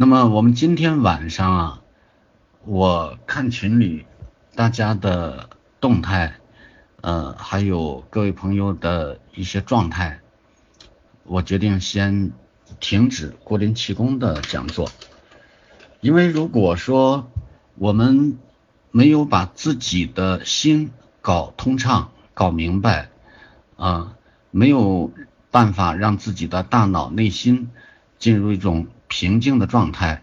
[0.00, 1.82] 那么我们今天晚上啊，
[2.64, 4.06] 我看群里
[4.54, 6.36] 大家的动态，
[7.00, 10.20] 呃，还有各位朋友的一些状态，
[11.24, 12.30] 我决定先
[12.78, 14.88] 停止郭林气功的讲座，
[16.00, 17.28] 因为如果说
[17.74, 18.38] 我们
[18.92, 23.10] 没有把自己的心搞通畅、搞明白，
[23.76, 24.14] 啊，
[24.52, 25.10] 没有
[25.50, 27.72] 办法让自己的大脑、内心
[28.20, 28.86] 进入一种。
[29.08, 30.22] 平静的状态，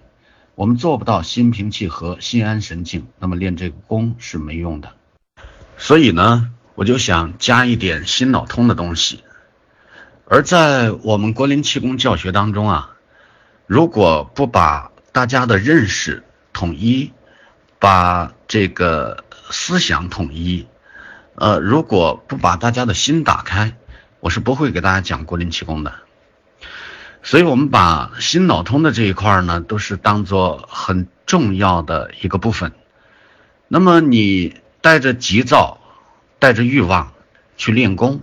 [0.56, 4.94] 我们做不到心平气和、心安神静，那么练这个功是没用的。
[5.78, 9.24] 所以呢，我就想加一点心脑通的东西。
[10.28, 12.96] 而在我们国林气功教学当中啊，
[13.68, 16.24] 如果不把大家的认识
[16.54, 17.12] 统一，
[17.80, 20.66] 把这个思想统一，
[21.36, 23.76] 呃，如果不把大家的心打开，
[24.20, 25.94] 我是不会给大家讲国林气功的。
[27.28, 32.72] 所以，我们把心脑通的这一块呢，都是当做很重要的一个部分。
[33.68, 35.80] 那么，你带着急躁、
[36.38, 37.14] 带着欲望
[37.58, 38.22] 去练功，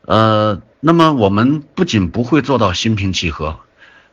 [0.00, 3.60] 呃，那么我们不仅不会做到心平气和，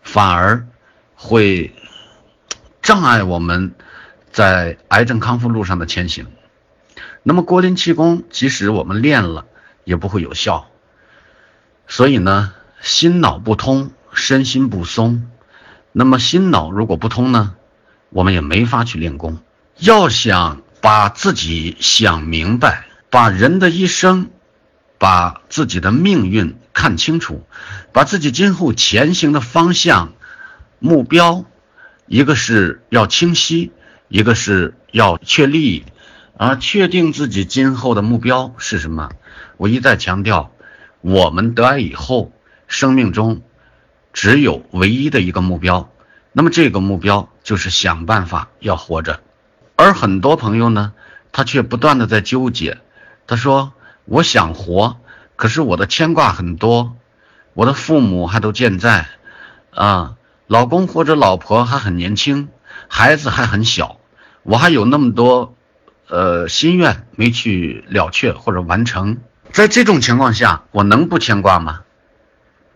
[0.04, 0.68] 反而
[1.16, 1.74] 会
[2.84, 3.74] 障碍我们
[4.32, 6.28] 在癌症康复路上的前行。
[7.24, 9.48] 那么，郭林气功即使我们练了，
[9.86, 10.70] 也不会有效。
[11.88, 13.90] 所以呢，心脑不通。
[14.14, 15.28] 身心不松，
[15.92, 17.56] 那么心脑如果不通呢，
[18.10, 19.40] 我们也没法去练功。
[19.80, 24.30] 要想把自己想明白，把人的一生，
[24.98, 27.44] 把自己的命运看清楚，
[27.92, 30.14] 把自己今后前行的方向、
[30.80, 31.46] 目标，
[32.06, 33.72] 一个是要清晰，
[34.10, 35.86] 一个是要确立，
[36.38, 39.10] 而确定自己今后的目标是什么。
[39.58, 40.52] 我一再强调，
[41.02, 42.32] 我们得癌以后，
[42.68, 43.42] 生命中。
[44.14, 45.90] 只有唯一的一个目标，
[46.32, 49.20] 那么这个目标就是想办法要活着，
[49.76, 50.94] 而很多朋友呢，
[51.32, 52.78] 他却不断的在纠结。
[53.26, 53.74] 他说
[54.06, 54.98] ：“我想活，
[55.36, 56.96] 可是我的牵挂很多，
[57.56, 59.08] 我的父母还都健在，
[59.72, 60.16] 啊，
[60.46, 62.50] 老公或者老婆还很年轻，
[62.88, 63.98] 孩子还很小，
[64.44, 65.56] 我还有那么多，
[66.08, 69.18] 呃，心愿没去了却或者完成。
[69.52, 71.82] 在这种情况下，我能不牵挂吗？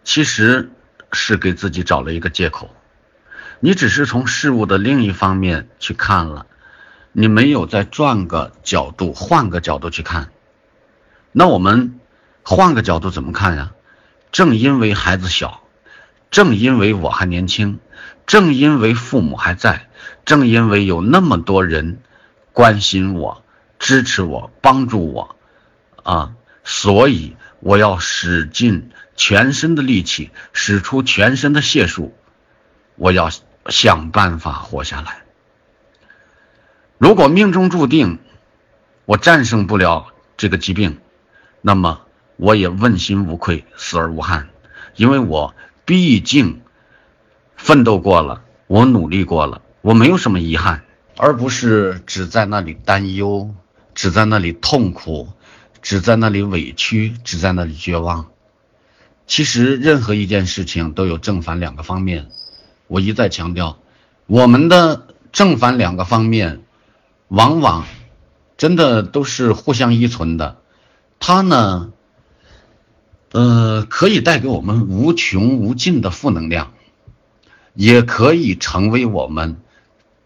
[0.04, 0.72] 其实。”
[1.12, 2.70] 是给自己找了一个借口，
[3.60, 6.46] 你只是从事物的另一方面去看了，
[7.12, 10.30] 你没有再转个角度，换个角度去看。
[11.32, 12.00] 那我们
[12.44, 13.72] 换个角度怎么看呀？
[14.32, 15.62] 正因为孩子小，
[16.30, 17.80] 正因为我还年轻，
[18.26, 19.90] 正因为父母还在，
[20.26, 22.00] 正因为有那么多人
[22.52, 23.44] 关心我、
[23.80, 25.36] 支持我、帮助我，
[26.04, 28.92] 啊，所以我要使劲。
[29.18, 32.16] 全身的力气，使出全身的解数，
[32.96, 33.30] 我要
[33.68, 35.24] 想办法活下来。
[36.98, 38.20] 如果命中注定
[39.06, 41.00] 我战胜不了这个疾病，
[41.62, 42.02] 那么
[42.38, 44.50] 我也问心无愧，死而无憾，
[44.96, 46.62] 因为我毕竟
[47.56, 50.84] 奋斗过了，我努力过了，我没有什么遗憾，
[51.18, 53.56] 而不是只在那里担忧，
[53.96, 55.30] 只在那里痛苦，
[55.82, 58.28] 只在那里委屈，只在那里绝望。
[59.28, 62.30] 其实任何一件事情都有正反两个方面，
[62.88, 63.78] 我一再强调，
[64.26, 66.62] 我们的正反两个方面，
[67.28, 67.86] 往往
[68.56, 70.56] 真的都是互相依存的。
[71.20, 71.92] 它呢，
[73.34, 76.72] 呃，可以带给我们无穷无尽的负能量，
[77.74, 79.58] 也可以成为我们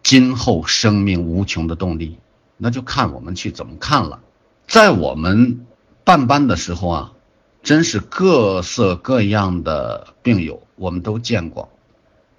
[0.04, 2.18] 今后生命无穷的动力。
[2.56, 4.20] 那就看我们去怎么看了。
[4.68, 5.66] 在我们
[6.04, 7.12] 办班的时候啊。
[7.62, 11.68] 真是各色各样的病友，我们都见过，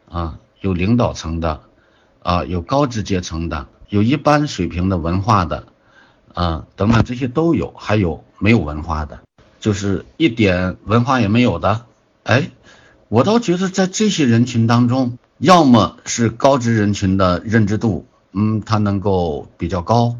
[0.09, 1.61] 啊，有领导层的，
[2.21, 5.63] 啊，有高知阶层的，有一般水平的文化的，
[6.33, 9.21] 啊，等等这些都有，还有没有文化的，
[9.61, 11.85] 就是一点文化也没有的。
[12.23, 12.51] 哎，
[13.07, 20.17] 我倒觉得在这些人群当中，要么是高知人群的认知度，嗯，他能够比较高，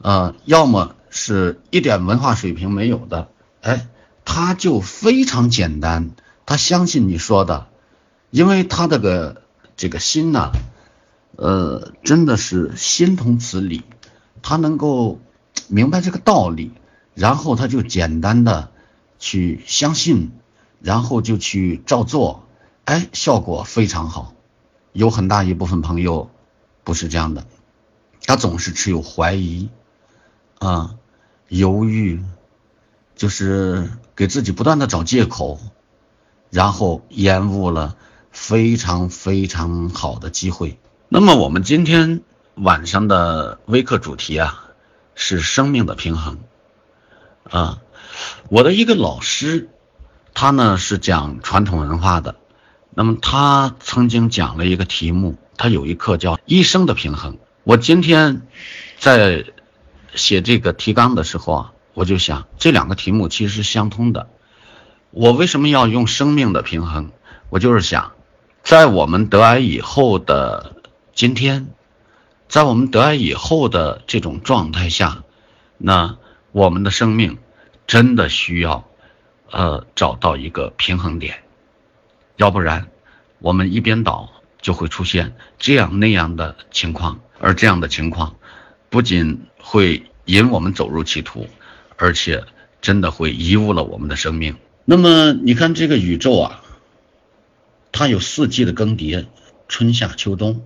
[0.00, 3.26] 啊，要么是一点文化水平没有的，
[3.62, 3.88] 哎。
[4.32, 6.12] 他就非常简单，
[6.46, 7.66] 他相信你说的，
[8.30, 9.42] 因为他这个
[9.76, 10.52] 这个心呐，
[11.34, 13.82] 呃，真的是心通此理，
[14.40, 15.18] 他能够
[15.66, 16.70] 明白这个道理，
[17.16, 18.70] 然后他就简单的
[19.18, 20.30] 去相信，
[20.80, 22.46] 然后就去照做，
[22.84, 24.32] 哎，效果非常好。
[24.92, 26.30] 有很大一部分朋友
[26.84, 27.48] 不是这样的，
[28.24, 29.70] 他总是持有怀疑，
[30.60, 30.94] 啊，
[31.48, 32.22] 犹豫。
[33.20, 35.60] 就是给自己不断的找借口，
[36.48, 37.94] 然后延误了
[38.30, 40.78] 非常非常好的机会。
[41.10, 42.22] 那么我们今天
[42.54, 44.64] 晚上的微课主题啊，
[45.14, 46.38] 是生命的平衡
[47.42, 47.82] 啊。
[48.48, 49.68] 我的一个老师，
[50.32, 52.36] 他呢是讲传统文化的，
[52.94, 57.36] 那么他曾经讲了一个题目，他有一课叫一生的平衡。
[57.64, 58.40] 我今天
[58.98, 59.44] 在
[60.14, 64.30] 写这个提纲的时候啊，我就想这两个题目其实是相通的。
[65.10, 67.10] 我为什么要用生命的平衡？
[67.50, 68.12] 我就是想，
[68.62, 70.76] 在我们得癌以后的
[71.12, 71.66] 今天，
[72.48, 75.24] 在我们得癌以后的这种状态下，
[75.76, 76.16] 那
[76.52, 77.36] 我们的生命
[77.86, 78.88] 真的需要
[79.50, 81.42] 呃找到一个平衡点，
[82.36, 82.88] 要不然
[83.40, 84.30] 我们一边倒
[84.62, 88.36] 就会出现这样那样的情况，而这样的情况
[88.88, 91.46] 不仅会引我们走入歧途，
[92.00, 92.44] 而且
[92.80, 94.56] 真的会贻误了我们的生命。
[94.86, 96.64] 那么你看这个宇宙啊，
[97.92, 99.26] 它有四季的更迭，
[99.68, 100.62] 春夏秋冬，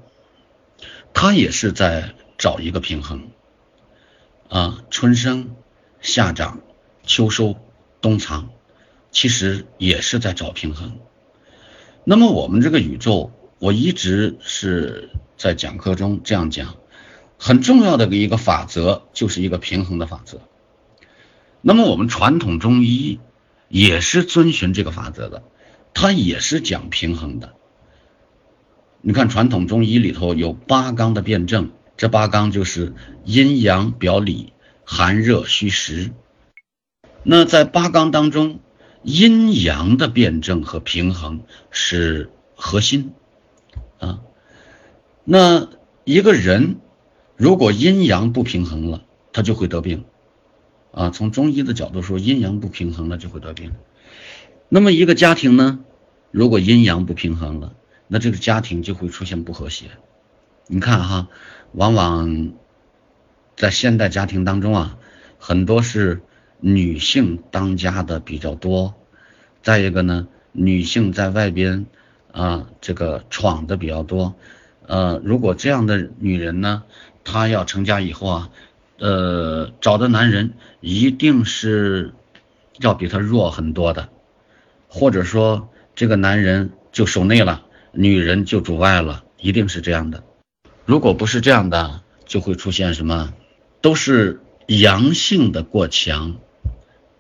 [1.13, 3.29] 它也是在找一个平衡
[4.49, 5.57] 啊，春生、
[6.01, 6.61] 夏长、
[7.03, 7.57] 秋收、
[8.01, 8.51] 冬藏，
[9.11, 10.99] 其实也是在找平衡。
[12.05, 16.77] 那么我们这个宇宙，我一直是在讲课中这样讲，
[17.39, 20.41] 很重要的一个法则就是一个平衡的法则。
[21.65, 23.19] 那么我们传统中医。
[23.69, 25.43] 也是遵循这个法则的，
[25.95, 27.55] 它也是讲平衡的。
[29.01, 32.95] 你看传统中医里头有八纲的辩证，这八纲就是
[33.25, 34.53] 阴阳表里、
[34.85, 36.13] 寒热虚实。
[37.25, 38.61] 那在八纲当中，
[39.03, 41.41] 阴阳的辩证和平衡
[41.73, 43.13] 是核心
[43.99, 44.21] 啊。
[45.25, 45.69] 那
[46.05, 46.77] 一个人
[47.35, 50.05] 如果阴阳不平衡了，他就会得病。
[50.95, 53.73] 啊，从中医的角度说，阴阳不平衡了就会得病。
[54.69, 55.81] 那么一个家庭呢，
[56.31, 57.75] 如果阴阳不平衡了，
[58.07, 59.87] 那这个家庭就会出现不和谐。
[60.69, 61.29] 你看哈，
[61.73, 62.53] 往往
[63.57, 64.97] 在现代家庭当中啊，
[65.39, 66.21] 很多是
[66.61, 68.95] 女性当家的比较多。
[69.65, 71.87] 再一个呢，女性在外边
[72.31, 74.37] 啊，这个闯的比较多。
[74.87, 76.85] 呃，如果这样的女人呢，
[77.25, 78.51] 她要成家以后啊。
[78.97, 82.15] 呃，找的男人一定是
[82.79, 84.09] 要比他弱很多的，
[84.87, 90.23] 或者说这个男人就守内了，女人就主外了，一定是这样的。
[90.85, 93.35] 如果不是这样的，就会出现什么？
[93.81, 96.37] 都是阳性的过强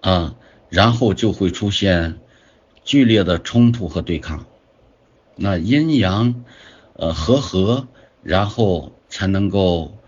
[0.00, 0.36] 啊，
[0.68, 2.20] 然后就会出现
[2.84, 4.46] 剧烈的冲突和对抗。
[5.34, 6.44] 那阴阳
[6.92, 7.88] 呃和合，
[8.22, 9.98] 然后才能够。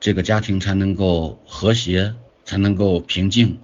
[0.00, 2.14] 这个家庭才能够和谐，
[2.44, 3.58] 才能够平静。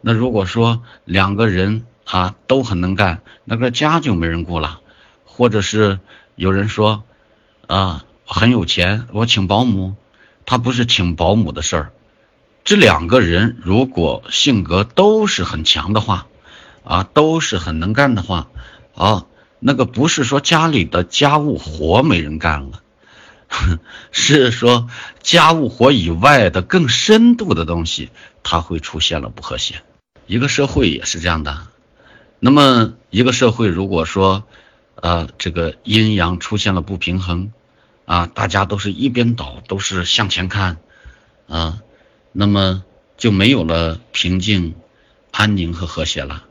[0.00, 4.80] 那如果说两个人啊都很能干，那个家就没人顾了。
[5.24, 5.98] 或者是
[6.36, 7.02] 有人说
[7.66, 9.96] 啊很有钱，我请保姆，
[10.46, 11.92] 他不是请保姆的事儿。
[12.62, 16.28] 这两个人如果性格都是很强的话，
[16.84, 18.48] 啊都是很能干的话，
[18.94, 19.26] 啊
[19.58, 22.80] 那个不是说家里的家务活没人干了。
[24.10, 24.88] 是说
[25.22, 28.10] 家务活以外的更深度的东西，
[28.42, 29.82] 它会出现了不和谐。
[30.26, 31.66] 一个社会也是这样的。
[32.40, 34.44] 那么一个社会如果说，
[34.96, 37.52] 呃，这个阴阳出现了不平衡，
[38.06, 40.78] 啊，大家都是一边倒，都是向前看，
[41.48, 41.80] 啊，
[42.32, 42.82] 那么
[43.16, 44.74] 就没有了平静、
[45.30, 46.44] 安宁和和谐了，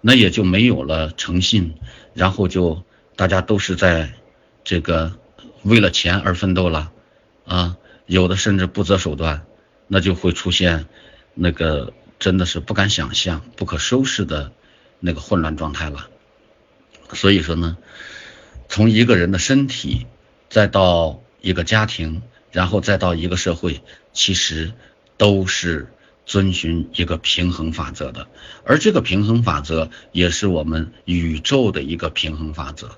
[0.00, 1.74] 那也就没有了诚信，
[2.14, 2.82] 然后就
[3.16, 4.12] 大家都是在
[4.64, 5.12] 这个。
[5.62, 6.92] 为了钱而奋斗了，
[7.46, 7.76] 啊，
[8.06, 9.44] 有的甚至不择手段，
[9.86, 10.86] 那就会出现
[11.34, 14.52] 那个真的是不敢想象、不可收拾的
[15.00, 16.08] 那个混乱状态了。
[17.12, 17.76] 所以说呢，
[18.68, 20.06] 从一个人的身体，
[20.48, 24.72] 再到一个家庭，然后再到一个社会，其实
[25.16, 25.92] 都是
[26.24, 28.28] 遵循一个平衡法则的，
[28.64, 32.96] 而这个平衡法则也是我们宇宙的一个平衡法则。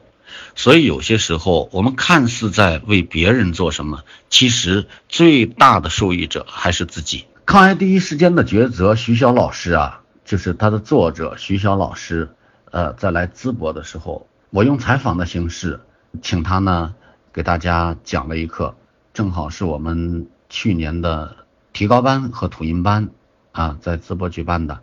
[0.54, 7.26] 所以有些时候，我们看似在为别人做什么，其实最大的受益者还是自己。
[7.44, 12.30] 抗癌第一时间的抉择，徐晓老师啊，就是他的作者徐晓老师。
[12.70, 15.78] 呃，在来淄博的时候，我用采访的形式，
[16.22, 16.94] 请他呢
[17.32, 18.74] 给大家讲了一课，
[19.12, 21.36] 正好是我们去年的
[21.72, 23.10] 提高班和土音班
[23.52, 24.80] 啊，在淄博举办的。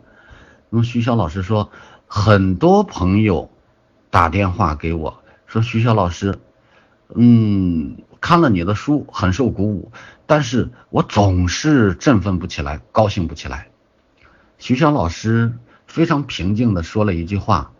[0.70, 1.70] 那么徐晓老师说，
[2.06, 3.50] 很多朋友
[4.10, 5.21] 打电话给我。
[5.52, 6.38] 说徐晓老师，
[7.14, 9.92] 嗯，看了你的书很受鼓舞，
[10.24, 13.68] 但是我总是振奋不起来，高兴不起来。
[14.56, 15.52] 徐晓老师
[15.86, 17.72] 非常平静的说了一句话，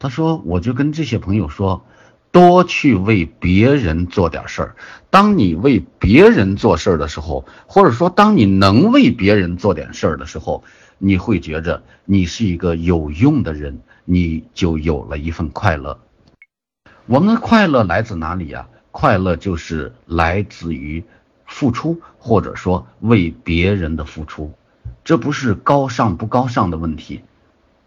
[0.00, 1.84] 他说：“我就跟这些朋友说，
[2.32, 4.74] 多去为别人做点事儿。
[5.08, 10.64] 当你为别人做事儿的时候，或者说当你能为别人做点事儿的时候，
[10.98, 16.00] 你会觉着你是一个有用的人，你就有了一份快乐。
[17.10, 18.68] 我们的快乐来自哪里呀？
[18.92, 21.02] 快乐就是来自于
[21.44, 24.54] 付出，或者说为别人的付出。
[25.02, 27.24] 这不是高尚不高尚的问题，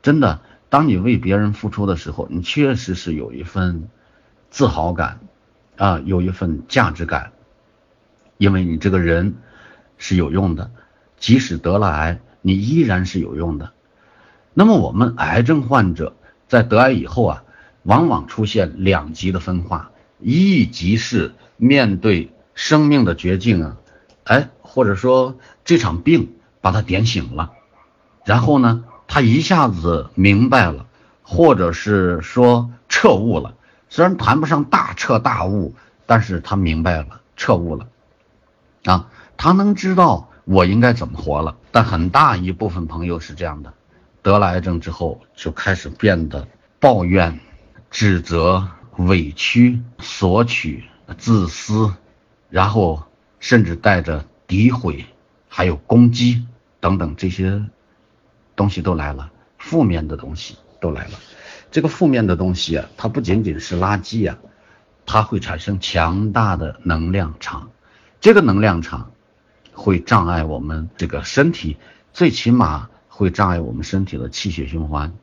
[0.01, 0.41] 真的。
[0.67, 3.87] 当你为别人付出的时候，你确实是有一份
[4.49, 5.21] 自豪感
[5.77, 7.31] 啊，有一份价值感，
[8.37, 9.35] 因为你这个人
[9.97, 10.69] 是有用的，
[11.17, 13.71] 即使得了癌，你依然是有用的。
[14.53, 16.13] 那么我们癌症患者
[16.49, 17.42] 在得癌以后啊，
[17.83, 23.77] 往往出现两极的分化，一极是面对生命的绝境啊，
[24.23, 27.51] 哎，或者说这场病把他点醒了，
[28.25, 28.85] 然后呢？
[29.05, 30.87] 他一下子明白了，
[31.21, 33.53] 或者是说彻悟了，
[33.89, 35.75] 虽然谈不上大彻大悟，
[36.07, 37.85] 但是他明白了，彻悟了，
[38.85, 41.57] 啊，他能知道我应该怎么活了。
[41.69, 43.73] 但很大一部分朋友是这样的，
[44.23, 46.47] 得了癌症之后就开始变得
[46.79, 47.39] 抱怨、
[47.93, 50.83] 指责、委屈、索取、
[51.19, 51.93] 自私，
[52.49, 53.03] 然后
[53.39, 55.05] 甚至带着诋毁，
[55.47, 56.43] 还有攻击
[56.79, 57.63] 等等这些。
[58.55, 61.19] 东西都来了，负面的东西都来了。
[61.71, 64.37] 这个负面的东西啊，它不仅仅是垃圾啊，
[65.07, 67.71] 它会产生强大的能量场。
[68.21, 69.11] 这个能量场
[69.71, 71.77] 会障碍我们这个身体，
[72.11, 75.13] 最起码会障碍我们身体的气血循环，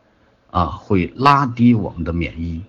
[0.50, 2.62] 啊，会拉低我们的免疫。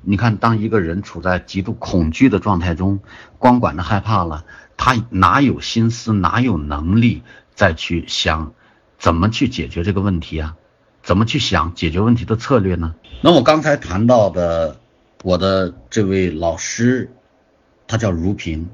[0.00, 3.00] 你看，当一个人处在极度恐惧的状态中，
[3.38, 4.44] 光管着害怕了，
[4.76, 7.22] 他哪有心思，哪有能力
[7.54, 8.52] 再去想？
[8.98, 10.56] 怎么去解决这个问题啊？
[11.02, 12.94] 怎么去想解决问题的策略呢？
[13.20, 14.80] 那我刚才谈到的，
[15.22, 17.12] 我的这位老师，
[17.86, 18.70] 他叫如萍。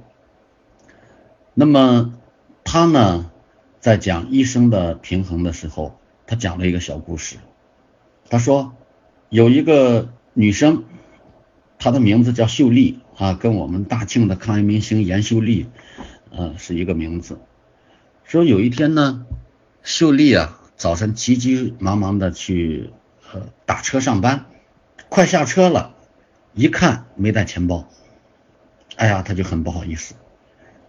[1.55, 2.14] 那么
[2.64, 3.31] 他呢，
[3.81, 7.37] 在讲医生的平衡的时候，他讲了一个小故事。
[8.28, 8.75] 他说
[9.28, 10.85] 有一个女生，
[11.78, 15.66] 她的名字叫秀丽啊，跟我们大庆的抗疫明星严秀丽，
[16.30, 17.38] 呃，是一个名字。
[18.25, 19.26] 说有一天呢。
[19.85, 22.90] 秀丽啊，早晨急急忙忙的去
[23.32, 24.44] 呃打车上班，
[25.08, 25.94] 快下车了，
[26.52, 27.88] 一看没带钱包，
[28.97, 30.14] 哎呀，他就很不好意思，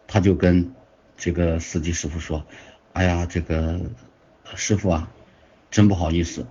[0.05, 0.73] 他就跟
[1.15, 2.43] 这个司机师傅说
[2.91, 3.79] ：“哎呀，这个
[4.55, 5.09] 师傅啊，
[5.71, 6.45] 真不好意思，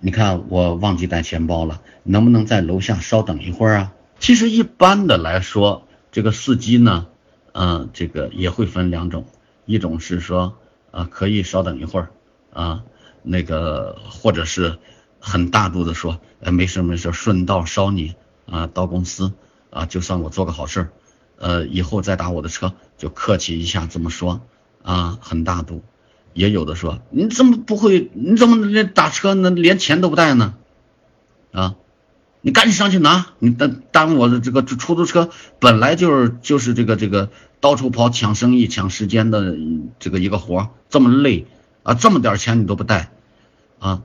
[0.00, 7.06] 你看我忘记带钱包了，能不能在楼下稍等一会儿啊？”其实一般的来说，这个司机呢，
[7.52, 9.26] 嗯，这个也会分两种，
[9.66, 10.56] 一种是说。
[10.90, 12.08] 啊，可以稍等一会儿
[12.50, 12.82] 啊，
[13.22, 14.78] 那个或者是
[15.20, 18.14] 很大度的说，呃，没事没事，顺道捎你
[18.46, 19.34] 啊到公司
[19.68, 20.88] 啊，就算我做个好事，
[21.36, 24.40] 呃，以后再打我的车就客气一下这么说
[24.82, 25.82] 啊，很大度。
[26.34, 28.10] 也有的说，你怎么不会？
[28.14, 30.54] 你怎么连打车那连钱都不带呢？
[31.52, 31.76] 啊，
[32.40, 37.30] 你赶紧上去拿，你耽耽误我的这个出租车本来就是就是这个这个。
[37.60, 39.56] 到处跑抢生意、抢时间的
[39.98, 41.44] 这个一个活这么累
[41.82, 43.10] 啊，这么点钱你都不带
[43.80, 44.04] 啊？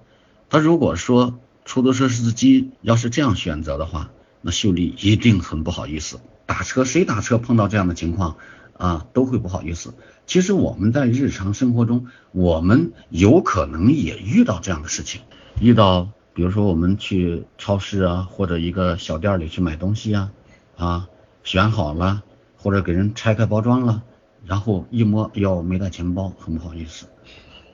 [0.50, 4.10] 他如果说出租车司机要是这样选择的话，
[4.42, 6.20] 那秀丽一定很不好意思。
[6.48, 8.38] 打车谁打车碰到这样的情况
[8.76, 9.94] 啊，都会不好意思。
[10.26, 15.22] 其实我们在日常生活中，我们有可能也遇到这样的事情，
[15.60, 20.32] 遇到比如说我们去超市啊，或者一个小店里去买东西啊，
[20.78, 21.10] 啊，
[21.44, 22.24] 选好了。
[22.56, 24.04] 或者给人拆开包装了，
[24.46, 27.08] 然后一摸哟没带钱包，很不好意思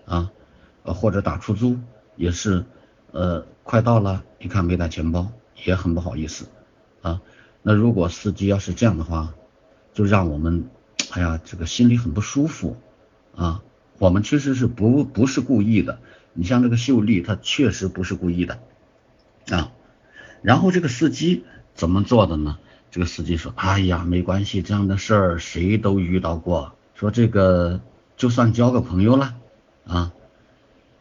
[0.06, 0.32] 啊。
[0.84, 1.78] 或者打出租
[2.16, 2.66] 也是，
[3.12, 5.28] 呃，快到了，一看没带钱包，
[5.64, 6.48] 也很不好意思
[7.04, 7.22] 啊。
[7.62, 9.32] 那如果司机要是这样的话，
[9.94, 10.68] 就让我们，
[11.12, 12.78] 哎呀，这个心里很不舒服
[13.36, 13.64] 啊。
[13.98, 16.00] 我们确实是不不是故意的，
[16.34, 18.60] 你像这个秀丽，她确实不是故意的
[19.50, 19.72] 啊。
[20.42, 21.44] 然后这个司机
[21.76, 22.58] 怎么做的呢？
[22.92, 26.74] 这个司机说：“哎呀，没关系，这样的事儿谁都遇到过。
[26.96, 27.82] 说这个
[28.18, 29.36] 就算交个朋友了
[29.86, 30.14] 啊。”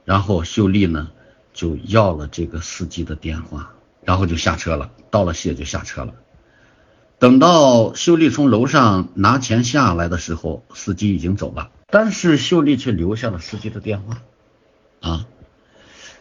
[0.05, 1.11] 然后秀丽呢
[1.53, 3.73] 就要了这个司机的电话，
[4.03, 4.91] 然后就下车了。
[5.11, 6.15] 道了谢就下车了。
[7.19, 14.23] 等到秀丽从楼上拿钱下来的时候，司机已经走了，但是秀丽却留下了司机的电话
[15.01, 15.27] 啊。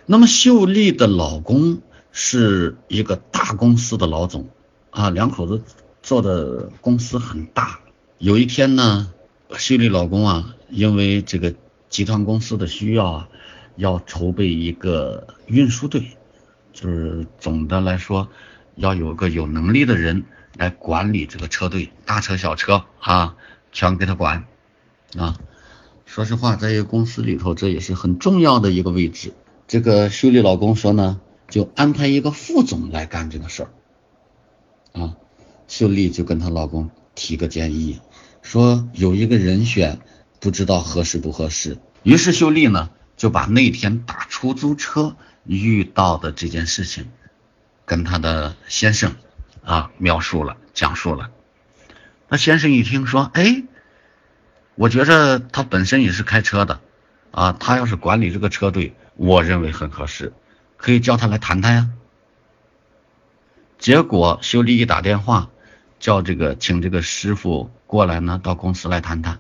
[0.06, 4.50] 那么秀丽的老公是一个大公司的老总。
[4.90, 5.62] 啊，两口子
[6.02, 7.82] 做的公司很大。
[8.18, 9.12] 有一天呢，
[9.56, 11.54] 秀丽老公啊，因为这个
[11.88, 13.30] 集团公司的需要啊，
[13.76, 16.18] 要筹备一个运输队，
[16.74, 18.28] 就是总的来说，
[18.76, 20.24] 要有个有能力的人
[20.58, 23.36] 来管理这个车队，大车小车啊，
[23.72, 24.46] 全给他管
[25.16, 25.38] 啊。
[26.06, 29.34] 说实话，在一个公司里头，这也是很重要的一个位置。
[29.68, 35.16] 这个秀丽老公说呢，就安排一个副总来干这个事儿啊。
[35.68, 38.00] 秀丽就跟她老公提个建议，
[38.42, 40.00] 说有一个人选，
[40.40, 41.78] 不知道合适不合适。
[42.04, 47.10] 于是秀丽呢，就把那天打出租车遇到的这件事情，
[47.84, 49.16] 跟她的先生
[49.68, 51.30] 啊描述了，讲述了。
[52.30, 53.66] 那先生一听说，哎。
[54.80, 56.82] 我觉着他本身也是开车的，
[57.32, 60.34] 啊，他要是管理这个车队，我认为很合适，
[60.78, 61.90] 可以叫他来谈谈呀。
[63.80, 65.50] 结果修理一打电话，
[65.98, 69.40] 叫这个请这个师傅过来呢，到公司来谈谈。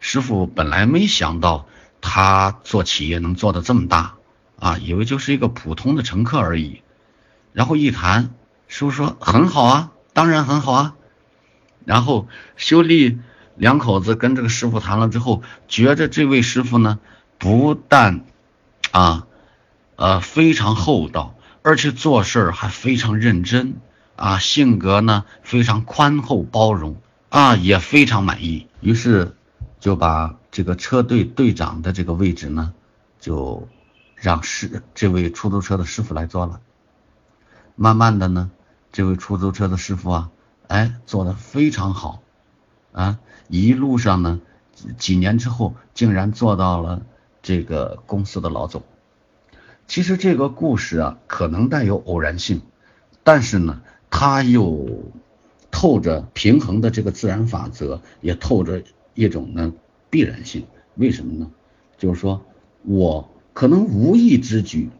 [0.00, 1.66] 师傅本来没想到
[2.02, 4.16] 他做企业能做的这么大，
[4.58, 6.82] 啊，以为就是一个普通的乘客而已。
[7.54, 8.34] 然后一谈，
[8.68, 10.94] 师傅说很好啊，当然很好啊。
[11.84, 13.18] 然后修理。
[13.60, 17.00] 两口子跟这个师傅谈了之后，觉着这位师傅呢，
[17.38, 18.24] 不但
[18.92, 19.26] 啊，
[19.96, 23.80] 呃非常厚道，而且做事儿还非常认真
[24.14, 28.68] 啊，性格呢非常宽厚包容啊，也非常满意。
[28.80, 29.34] 于是
[29.80, 32.72] 就把这个车队队长的这个位置呢，
[33.18, 33.66] 就
[34.14, 36.60] 让师这位出租车的师傅来做了。
[37.74, 38.52] 慢慢的呢，
[38.92, 40.30] 这位出租车的师傅啊，
[40.66, 42.22] 哎，做的非常好
[42.92, 43.18] 啊。
[43.48, 44.40] 一路上呢，
[44.96, 47.02] 几年之后竟然做到了
[47.42, 48.82] 这个公司的老总。
[49.86, 52.60] 其实这个故事啊，可能带有偶然性，
[53.24, 53.80] 但是呢，
[54.10, 55.10] 它又
[55.70, 58.82] 透着平衡的这个自然法则，也透着
[59.14, 59.72] 一种呢
[60.10, 60.66] 必然性。
[60.94, 61.50] 为什么呢？
[61.96, 62.44] 就是说
[62.82, 64.90] 我可能无意之举，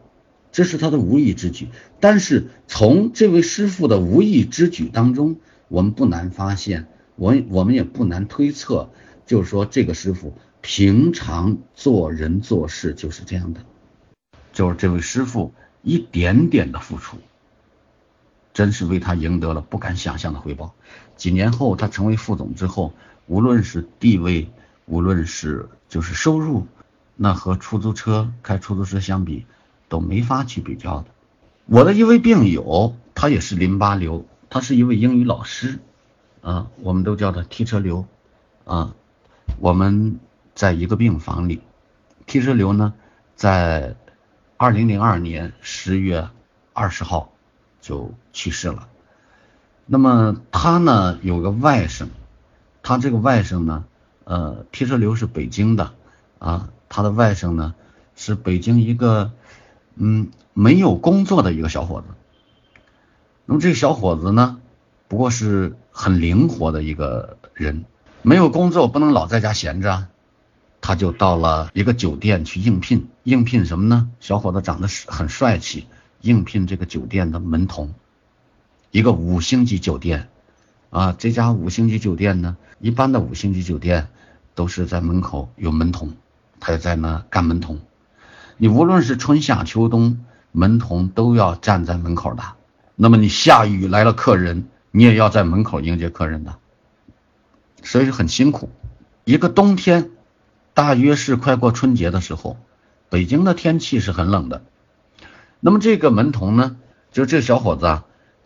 [0.52, 1.69] 这是他的无意之举，
[2.00, 5.37] 但是从这位师傅的无意之举当中，
[5.69, 6.88] 我们不难发现。
[7.17, 8.90] 我我们也不难推测，
[9.26, 13.61] 就是说这个师傅平常做人做事就是这样的，
[14.52, 17.17] 就是这位师傅一点点的付出，
[18.54, 20.75] 真是为他赢得了不敢想象的回报。
[21.17, 22.95] 几年后他成为副总之后，
[23.26, 24.49] 无论是地位，
[24.87, 26.69] 无论是就是收入，
[27.17, 29.45] 那和出租车开出租车相比
[29.89, 31.07] 都没法去比较的。
[31.67, 35.79] 我的一位病友，他也是淋巴瘤，他是一位英语老师。
[36.41, 38.07] 啊，我们都叫他踢车流，
[38.65, 38.95] 啊，
[39.59, 40.21] 我们
[40.55, 41.61] 在一个病房里，
[42.27, 42.95] 踢车流呢，
[43.35, 43.97] 在
[44.57, 46.29] 二零零二年十月
[46.73, 47.33] 二十号
[47.81, 48.89] 就去世了。
[49.85, 52.07] 那么他呢有个外甥，
[52.83, 53.85] 他这个外甥呢，
[54.23, 55.93] 呃，踢车流是北京的，
[56.39, 57.75] 啊，他的外甥呢
[58.15, 59.33] 是北京一个
[59.99, 62.06] 嗯没有工作的一个小伙子。
[63.45, 64.58] 那么这个小伙子呢？
[65.08, 67.84] 不过是很灵活的一个人，
[68.23, 70.06] 没有工作不能老在家闲着，
[70.80, 73.08] 他就到了一个酒店去应聘。
[73.23, 74.11] 应聘什么呢？
[74.21, 75.87] 小伙子长得很帅气，
[76.21, 77.95] 应聘这个酒店的门童。
[78.91, 80.28] 一个五星级酒店，
[80.91, 84.08] 啊，这家五星级酒店呢，一般的五星级酒店
[84.54, 86.13] 都是在门口有门童，
[86.61, 87.80] 他就在那干门童。
[88.58, 92.42] 你无论是春夏秋冬，门童都要站在门口的。
[92.94, 94.68] 那么你下雨来了客人。
[94.90, 96.56] 你也要在门口迎接客人的，
[97.82, 98.71] 所以很辛苦。
[99.25, 100.10] 一个冬天，
[100.73, 102.56] 大约是快过春节的时候，
[103.10, 104.62] 北京的天气是很冷的。
[105.60, 106.78] 那么这个门童呢，
[107.12, 108.04] 就这小伙子啊，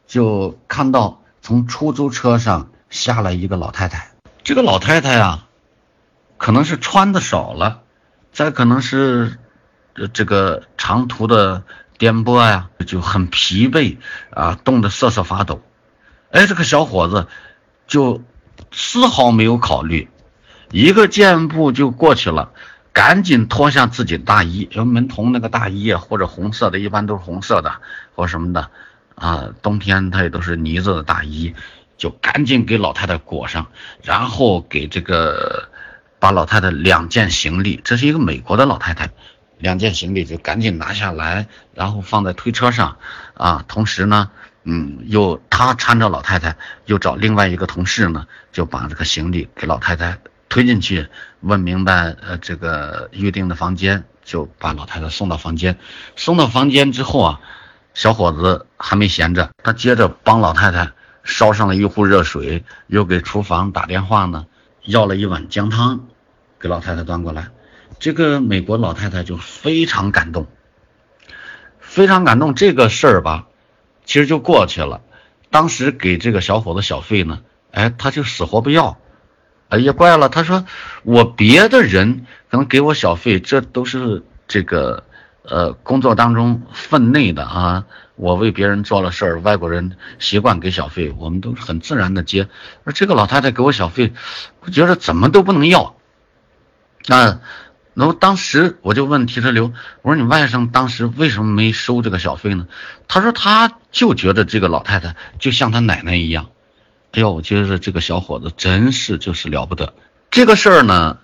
[0.08, 4.10] 就看到从出租车上下来一个老太太。
[4.42, 5.46] 这个老太太啊，
[6.38, 7.82] 可能是穿的少了，
[8.32, 9.38] 再可能是
[9.94, 11.62] 这这个长途的
[11.98, 13.96] 颠簸呀，就很疲惫
[14.30, 15.62] 啊，冻得瑟瑟发抖。
[16.30, 17.26] 哎，这个小伙子
[17.86, 18.22] 就
[18.70, 20.08] 丝毫没有考虑，
[20.70, 22.52] 一个箭步就过去了，
[22.92, 27.74] 赶紧脱下自己的大衣，因为门童那个大衣啊，或者红色的，一般都是红色的
[28.14, 28.70] 或什么的
[29.14, 31.54] 啊，冬天他也都是呢子的大衣，
[31.98, 33.66] 就赶紧给老太太裹上，
[34.02, 35.68] 然后给这个
[36.18, 39.10] 把老太太两件行李，这是一个美国的老太太，
[39.62, 42.98] 两件行李就赶紧拿下来，然后放在推车上
[43.32, 44.30] 啊，同时呢。
[44.64, 51.08] 嗯，又他搀着老太太，又找另外一个同事呢，就把这个行李给老太太推进去，
[51.40, 55.76] 问明白呃这个预定的房间，就把老太太送到房间。
[56.14, 57.40] 送到房间之后啊，
[57.92, 60.92] 小伙子还没闲着，他接着帮老太太
[61.24, 64.46] 烧上了一壶热水，又给厨房打电话呢，
[64.84, 66.06] 要了一碗姜汤，
[66.60, 67.48] 给老太太端过来。
[68.02, 70.48] 这个美国老太太就非常感动，
[71.78, 73.46] 非常感动这个事儿吧。
[74.04, 75.02] 其实就过去了，
[75.50, 78.98] 当时给这个小伙子小费呢，哎，他就死活不要。
[79.68, 80.66] 哎呀，怪了，他说
[81.04, 85.04] 我别的人可能给我小费，这都是这个
[85.44, 87.84] 呃工作当中分内的啊。
[88.16, 92.48] 我为别人做了事儿，外国人习惯给小费，我们都是很自然的接。
[92.82, 94.12] 而这个老太太给我小费，
[94.58, 95.94] 我觉得怎么都不能要。
[97.06, 97.40] 啊，
[97.94, 102.66] 然后当时我就问提车刘，我说你外甥当时为什么没收这个小费呢？
[103.08, 106.50] 他说他就觉得这个老太太就像他奶奶一样。
[107.12, 109.92] 哎呦，我觉得这个小伙子真是就是了不得。
[110.30, 111.18] 这个事儿呢，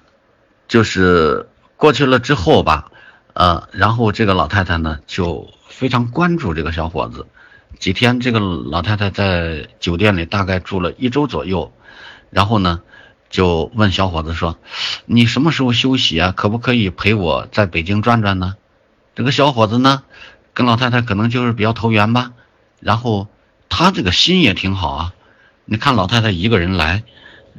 [0.67, 2.91] 就是过去了之后吧，
[3.35, 5.49] 呃，然后这个老太太呢就。
[5.69, 7.25] 非常关注这个小伙子，
[7.79, 11.73] 几天这个老太太在酒店里大概住了一周左右，
[12.31, 12.81] 然后呢，
[13.31, 14.59] 就问小伙子说
[15.07, 16.33] ：“你什么时候休息啊？
[16.33, 18.57] 可不可以陪我在北京转转呢？”
[19.15, 20.03] 这个小伙子呢，
[20.55, 22.33] 跟老太太可能就是比较投缘吧，
[22.81, 23.29] 然后
[23.69, 25.15] 他这个心也挺好啊。
[25.65, 27.03] 你看老太太一个人来，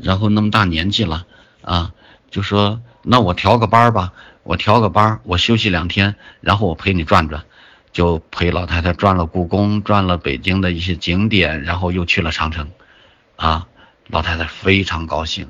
[0.01, 1.25] 然后那么大年纪了
[1.62, 1.91] 啊，
[2.32, 7.43] 就说：“那我调个班吧，我调个班，我休息两天，然后我陪你转转。”
[7.91, 12.69] 就陪老太太转了故宫，转了北京的一些景点，然后又去了长城，
[13.36, 13.67] 啊，
[14.05, 15.49] 老太太非常高兴。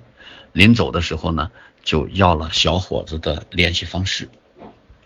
[0.59, 1.51] 临走的时候呢，
[1.85, 4.27] 就要了小伙子的联系方式，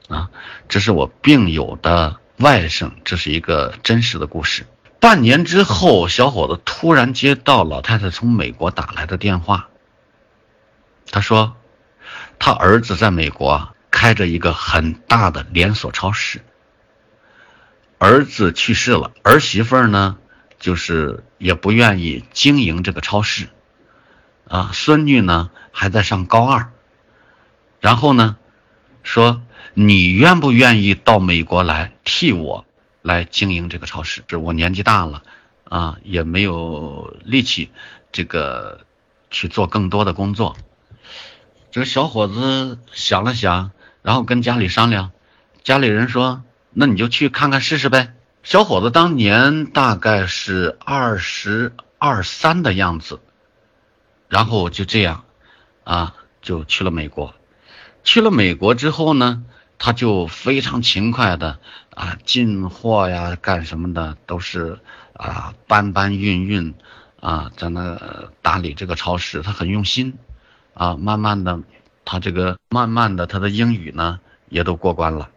[0.08, 0.32] 啊，
[0.68, 4.66] 这是我病友的外甥，这是一个真实的故事。
[5.00, 9.70] 半年之后，小伙子突然接到老太太从美国打来的电话，
[11.12, 11.56] 他说，
[12.40, 16.42] 他儿子在美国开着一个很大的连锁超市。
[18.00, 20.18] 儿子去世了，儿媳妇呢，
[20.60, 23.50] 就是也不愿意经营这个超市，
[24.48, 26.72] 啊，孙女呢还在上高二，
[27.80, 28.38] 然后呢，
[29.04, 29.42] 说
[29.74, 32.66] 你愿不愿意到美国来替我
[33.02, 34.24] 来经营这个超市？
[34.28, 35.24] 是我年纪大了，
[35.66, 37.72] 啊，也没有力气，
[38.12, 38.82] 这个
[39.32, 40.56] 去做更多的工作。
[41.72, 45.12] 这个小伙子想了想，然后跟家里商量，
[45.64, 46.44] 家里人说。
[46.76, 48.16] 那你就去看看试试呗。
[48.42, 53.20] 小伙子当年大概是二十二三的样子，
[54.34, 55.26] 然后就这样，
[55.84, 57.36] 啊，就去了美国。
[58.04, 59.46] 去了美国之后呢，
[59.78, 61.60] 他就非常勤快的
[61.94, 64.80] 啊，进货呀，干什么的都是
[65.14, 66.74] 啊，搬搬运运
[67.20, 68.02] 啊，在那
[68.42, 70.18] 打理这个超市，他很用心
[70.74, 70.96] 啊。
[70.96, 71.60] 慢慢的，
[72.04, 74.20] 他这个慢慢的，他的英语呢
[74.50, 75.30] 也都过关了。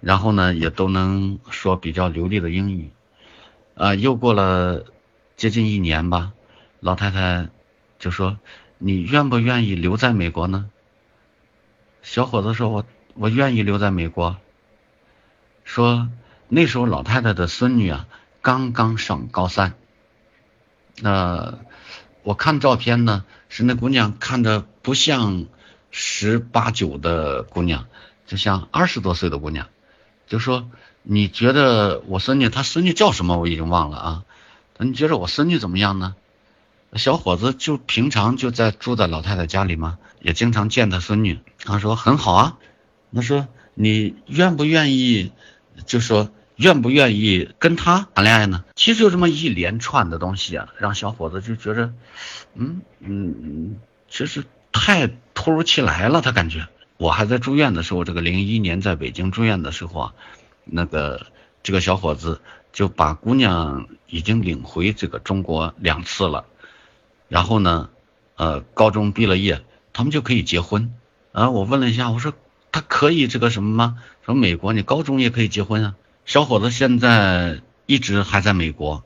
[0.00, 2.90] 然后呢，也都能说比较流利的英语，
[3.74, 4.86] 啊，又过了
[5.36, 6.32] 接近一年吧，
[6.80, 7.50] 老太太
[8.00, 8.38] 就说
[8.78, 10.68] ：“你愿不愿意留在美国呢？”
[12.02, 12.84] 小伙子说：“我
[13.14, 14.38] 我愿意留在美国。”
[15.62, 16.08] 说
[16.48, 18.08] 那时候老太太的孙女啊，
[18.42, 19.74] 刚刚上高三，
[21.00, 21.58] 那
[22.22, 25.46] 我看照片呢，是那姑娘看着不像
[25.90, 27.86] 十八九的姑娘，
[28.26, 29.68] 就像二十多岁的姑娘。
[30.26, 30.70] 就说
[31.02, 34.24] 你觉得我孙女，她孙女叫什么我已经忘了啊？
[34.78, 36.16] 你觉得我孙女怎么样呢？
[36.94, 39.98] 小伙子就平常就在住在老太太家里吗？
[40.20, 41.38] 也经常见他孙女。
[41.64, 42.58] 他说很好啊。
[43.14, 45.32] 他说你愿不愿意？
[45.86, 48.64] 就说愿不愿意跟他谈恋爱呢？
[48.76, 51.94] 其实就这么一连串的东西啊，让小伙子就觉得，
[52.54, 53.76] 嗯嗯嗯，
[54.10, 56.68] 其实太突如其来了，他感觉。
[56.98, 60.12] 我还在住院的时候，这个零一年在北京住院的时候啊，
[60.66, 61.26] 那个
[61.62, 62.42] 这个小伙子
[62.74, 66.44] 就把姑娘已经领回这个中国两次了，
[67.30, 67.88] 然后呢，
[68.34, 70.92] 呃，高中毕了业，他们就可以结婚
[71.30, 71.48] 啊。
[71.48, 72.34] 我问了一下，我说
[72.72, 74.02] 他可以这个什么吗？
[74.26, 75.94] 说美国你高中也可以结婚啊。
[76.26, 79.04] 小伙子现在一直还在美国，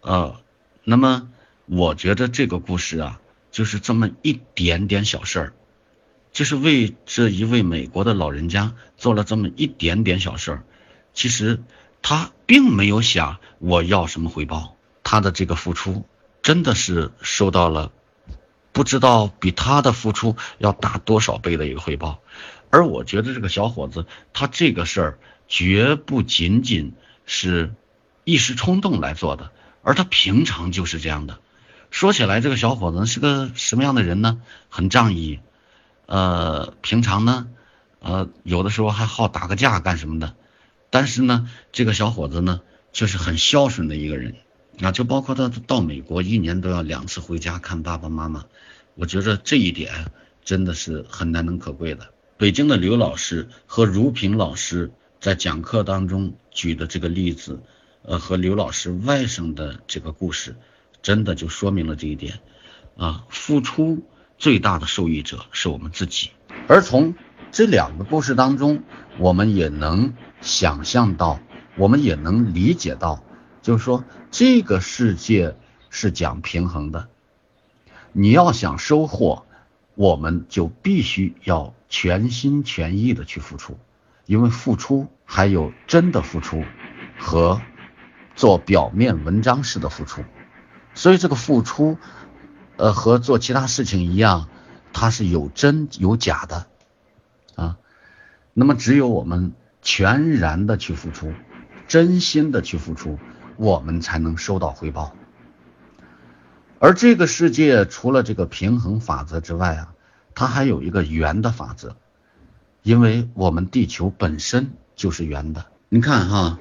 [0.00, 0.40] 呃，
[0.84, 1.28] 那么
[1.66, 3.20] 我觉得这个故事啊，
[3.52, 5.52] 就是这么一点点小事儿。
[6.32, 10.64] 就是为这一位美国的老人家做了这么一点点小事儿，
[11.12, 11.62] 其实
[12.00, 16.06] 他并没有想我要什么回报，他的这个付出
[16.44, 17.90] 真的是收到了
[18.72, 22.20] 不知道比他的付出要大多少倍的一个回报，
[22.68, 24.04] 而我觉得这个小伙子
[24.34, 26.92] 他这个事儿绝不仅仅
[27.24, 27.72] 是
[28.24, 29.52] 一时冲动来做的，
[29.82, 31.38] 而他平常就是这样的。
[31.90, 34.42] 说起来，这个小伙子是个什么样的人呢？
[34.68, 35.40] 很仗义。
[36.04, 37.46] 呃，平常呢，
[38.00, 40.34] 呃，有的时候还好打个架干什么的，
[40.90, 42.60] 但是呢，这个小伙子呢，
[42.92, 44.34] 却是很孝顺的一个人
[44.80, 48.44] 啊，就包括他到美国一年都要两次回家看爸爸妈妈，
[48.94, 49.92] 我觉得这一点
[50.44, 52.10] 真的是很难能可贵的。
[52.36, 57.62] 北京的刘老师和如萍老师在讲课当中举的这个例子，
[58.02, 60.56] 呃和刘老师外甥的这个故事，
[61.00, 62.40] 真的就说明了这一点
[62.96, 64.02] 啊，付出
[64.36, 66.30] 最大的受益者是我们自己。
[66.66, 67.14] 而从
[67.52, 68.82] 这两个故事当中，
[69.18, 71.38] 我们也能想象到，
[71.76, 73.22] 我们也能理解到，
[73.64, 75.56] 就是说这个世界
[75.88, 77.08] 是讲平衡的。
[78.12, 79.46] 你要想收获，
[79.94, 83.78] 我们就必须要全心全意的去付出，
[84.26, 86.62] 因为付出还有真的付出
[87.18, 87.62] 和
[88.36, 90.22] 做表面文章式的付出，
[90.92, 91.96] 所以这个付出，
[92.76, 94.50] 呃，和做其他事情一样，
[94.92, 96.66] 它是有真有假的
[97.54, 97.78] 啊。
[98.52, 101.32] 那么只有我们全然的去付出，
[101.88, 103.18] 真心的去付出，
[103.56, 105.14] 我们才能收到回报。
[106.78, 109.94] 而这个世界除了这个平衡法则之外啊，
[110.34, 111.96] 它还有一个圆的法则，
[112.82, 115.66] 因为我们地球本身就是圆的。
[115.88, 116.58] 你看哈，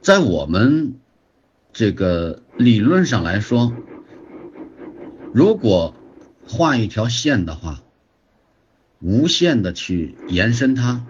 [0.00, 0.94] 在我们
[1.72, 3.74] 这个理论上来说，
[5.34, 5.94] 如果
[6.46, 7.82] 画一条线的话，
[9.00, 11.04] 无限的去延伸它，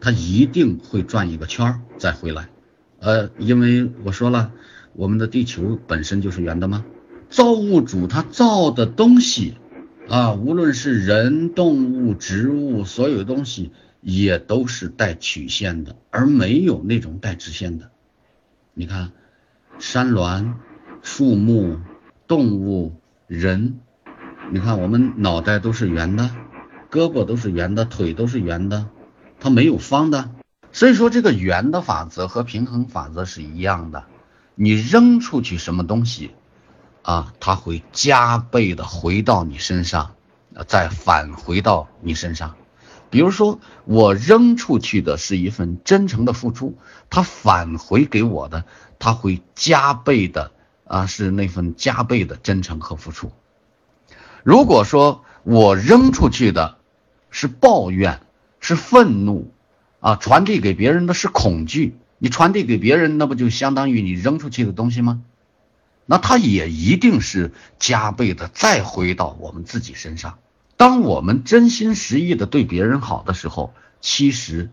[0.00, 2.50] 它一定会转一个圈再回来。
[2.98, 4.52] 呃，因为我说了，
[4.94, 6.84] 我们的地球本身就是圆的吗？
[7.28, 9.56] 造物主他造的东西
[10.08, 17.90] 啊，无论是人、动物、植物，所有东西也都是带曲线的，而没有那种带直线的。
[18.74, 19.10] 你看，
[19.78, 20.54] 山峦、
[21.02, 21.78] 树木、
[22.28, 22.94] 动物、
[23.26, 23.80] 人，
[24.52, 26.30] 你看我们脑袋都是圆的，
[26.90, 28.88] 胳膊都是圆的，腿都是圆的，
[29.40, 30.30] 它没有方的。
[30.76, 34.04] 所以说，这个圆的法则和平衡法则是一样的。
[34.54, 36.32] 你扔出去什么东西？
[37.00, 40.16] 啊，它会加倍的回到你身上，
[40.66, 42.56] 再返回到你身上。
[43.08, 46.76] 比如说，我扔出去的是一份真诚的付出，
[47.08, 48.66] 它返回给我的，
[48.98, 50.52] 它会加倍的
[50.84, 53.32] 啊，是那份加倍的真诚和付出。
[54.42, 56.76] 如果说我扔出去的
[57.30, 58.20] 是抱怨，
[58.60, 59.50] 是愤怒，
[60.06, 65.24] 啊，传递给别人的是恐惧，你传递给别人，那不就相当于你扔出去的东西吗？
[66.04, 70.38] 那它也一定是加倍的再回到我们自己身上。
[70.76, 74.70] 当我们真心实意的对别人好的时候，其实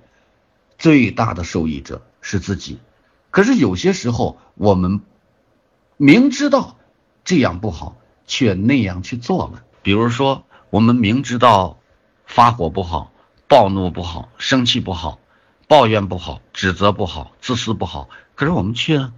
[0.77, 2.77] 最大的受益者是自己。
[3.31, 5.01] 可是有些时候，我们
[5.97, 6.77] 明知道
[7.25, 9.63] 这样不好，却那样去做了。
[9.81, 11.79] 比如说，我们明知道
[12.27, 13.11] 发火不好、
[13.47, 15.17] 暴怒不好、生气不好、
[15.73, 19.09] 抱怨不好、指责不好、自私不好，可是我们却。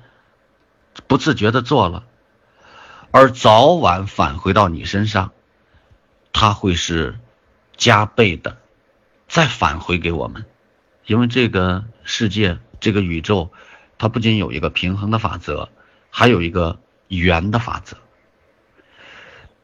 [1.07, 2.05] 不自觉的做了，
[3.11, 5.33] 而早晚返回到你身上，
[6.31, 7.19] 它会是
[7.75, 8.55] 加倍的
[9.27, 10.45] 再返回给我们，
[11.05, 13.51] 因为这个世界这个宇宙，
[13.97, 15.67] 它不仅有一个平衡的法则，
[16.09, 17.97] 还有一个圆的法则。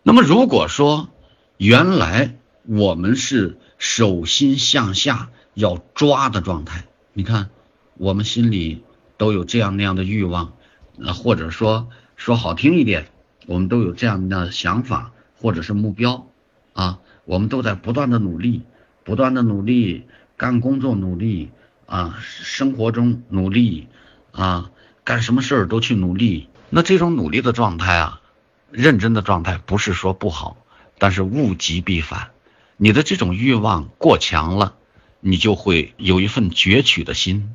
[0.04, 1.08] 那么如果说
[1.56, 7.50] 原来我们是手心向下要抓的状态，你看
[7.96, 8.84] 我们心里
[9.18, 10.54] 都有这样那样的欲望。
[10.98, 13.08] 那或者说说好听一点，
[13.48, 16.28] 我们都有这样的想法或者是目标
[16.74, 18.64] 啊，我们都在不断的努力，
[19.04, 20.06] 不断的努力
[20.38, 21.50] 干工作努力
[21.86, 23.88] 啊，生活中努力
[24.32, 24.70] 啊，
[25.04, 26.50] 干什么事儿都去努力。
[26.70, 28.22] 那这种努力的状态啊，
[28.70, 30.58] 认真的状态不是说不好，
[31.00, 32.30] 但是物极必反，
[32.78, 34.76] 你的这种欲望过强了，
[35.22, 37.54] 你就会有一份攫取的心，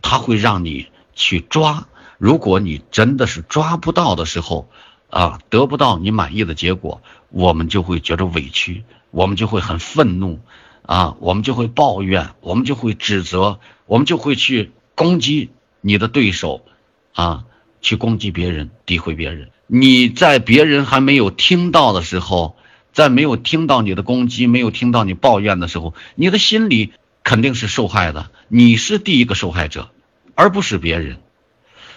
[0.00, 1.86] 它会让你去抓。
[2.16, 4.70] 如果你真的是抓不到的时候，
[5.10, 10.40] 啊，得不到你满意的结果，我们就会觉得委屈，我们就会很愤怒，
[10.82, 16.64] 啊，我们就会抱怨，我们就会指责，我们就会去攻击你的对手，
[17.12, 17.44] 啊，
[17.80, 19.50] 去攻击别人，诋毁别人。
[19.66, 22.56] 你在别人还没有听到的时候，
[22.94, 26.92] 在没有听到你的攻击，没有听到你抱怨的时候，你的心里
[27.24, 29.90] 肯定是受害的，你是第一个受害者，
[30.34, 31.18] 而不是别人。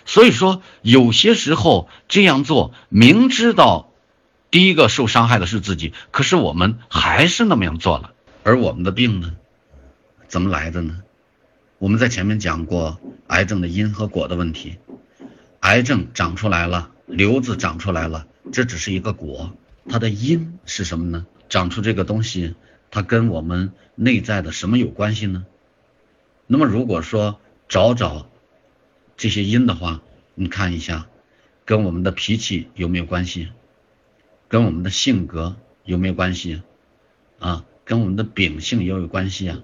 [0.06, 3.92] 所以说，有些时候这样做，明知道
[4.50, 8.14] 第一个受伤害的是自己，可是我们还是那么样做了。
[8.44, 9.34] 而我们的病呢，
[10.28, 11.00] 怎么来的呢？
[11.78, 14.78] 我们在前面讲过癌症的因和果的问题。
[15.60, 19.52] 癌症长出来了，瘤子长出来了，这只是一个果，
[19.90, 21.26] 它的因是什么呢？
[21.50, 22.56] 长出这个东西，
[22.92, 25.46] 它跟我们内在的什么有关系呢？
[26.46, 28.30] 那么如果说找找。
[29.16, 30.04] 这些因的话，
[30.36, 31.08] 你看一下，
[31.66, 33.48] 跟我们的脾气有没有关系？
[34.48, 36.62] 跟我们的性格有没有关系？
[37.40, 39.64] 啊，跟我们的秉性也有关系啊。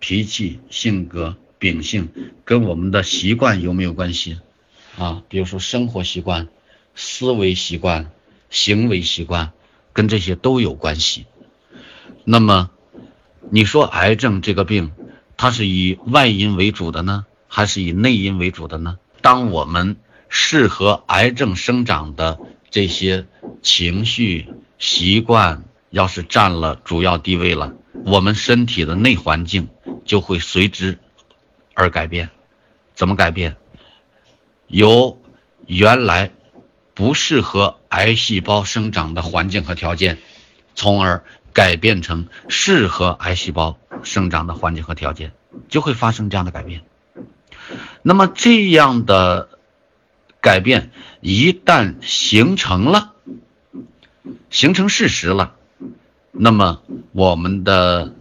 [0.00, 2.10] 脾气、性格、秉性
[2.44, 4.38] 跟我们的习惯有没有关系？
[4.98, 6.48] 啊，比如说生活习惯、
[6.94, 8.10] 思维习惯、
[8.54, 9.52] 行为习惯，
[9.92, 11.26] 跟这些都有关系。
[12.22, 12.70] 那么，
[13.50, 14.92] 你说癌症这个病，
[15.36, 18.96] 它是以外因为主的呢，还是以内因为主的呢？
[19.20, 19.96] 当我们
[20.28, 22.38] 适合癌症生长的
[22.70, 23.26] 这些
[23.60, 24.46] 情绪
[24.78, 27.74] 习惯，要是占了主要地位了，
[28.06, 29.68] 我们身体的内环境
[30.04, 31.00] 就会随之
[31.74, 32.30] 而改变。
[32.94, 33.56] 怎么改变？
[34.68, 35.20] 由
[35.66, 36.30] 原来
[36.94, 40.18] 不适合癌细胞生长的环境和条件，
[40.74, 45.32] 从而改变成适合癌细胞生长的环境和条件，
[45.68, 46.82] 就会发生这样的改变。
[48.02, 49.48] 那么这样的
[50.40, 53.12] 改变一旦形成了，
[54.50, 55.56] 形成事实了，
[56.30, 58.14] 那么我们的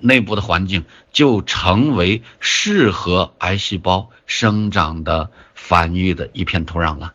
[0.00, 7.14] 内部的环境就成为适合癌细胞生长的繁育的一片土壤了。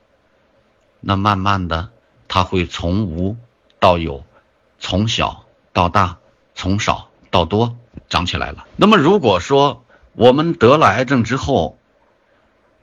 [1.07, 1.89] 那慢慢的，
[2.27, 3.37] 它会从无
[3.79, 4.25] 到有，
[4.79, 6.17] 从小到大，
[6.55, 7.77] 从少到多
[8.09, 8.65] 长起来了。
[8.75, 11.77] 那么如果说我们得了癌症之后，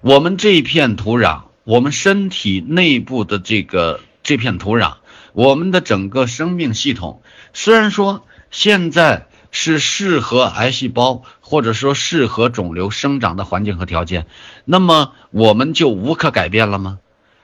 [0.02, 4.98] 我们这一片土壤，我们身体内部的这个这片土壤，
[5.32, 14.28] 我们的整个生命系统，虽然说现在是适合癌细胞或者说适合肿瘤生长的环境和条件，
[14.64, 17.00] 那么我们就无可改变了吗？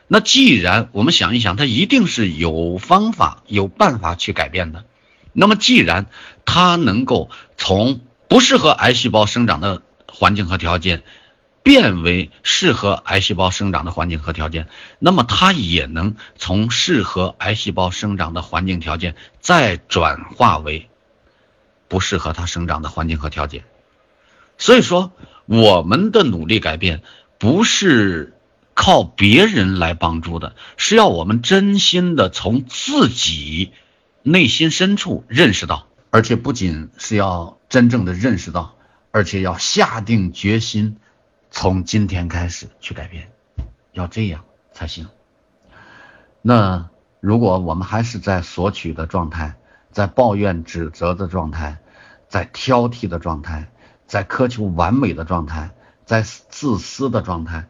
[0.08, 4.84] 那既然我们想一想，它一定是有方法、有办法去改变的。
[5.32, 6.06] 那么既然
[6.44, 11.02] 它能够从不适合癌细胞生长的环境和条件，
[11.62, 14.68] 变为适合癌细胞生长的环境和条件，
[14.98, 20.88] 那么它也能从适合癌细胞生长的环境条件再转化为
[21.86, 23.64] 不适合它生长的环境和条件。
[24.56, 25.12] 所以说，
[25.44, 27.02] 我们的努力改变
[27.38, 28.37] 不是
[28.78, 33.72] 靠别人来帮助的，是要我们真心的从自己
[34.22, 38.76] 内心深处认识到，而且不仅是要真正的认识到，
[39.10, 40.96] 而且要下定决心。
[41.50, 43.32] 从今天开始去改变，
[43.94, 45.08] 要这样才行。
[46.40, 46.88] 那
[47.18, 49.56] 如果我们还是在索取的状态，
[49.90, 51.78] 在抱怨指责的状态，
[52.28, 53.72] 在挑剔的状态，
[54.06, 55.72] 在苛求完美的状态，
[56.04, 57.66] 在自私的状态，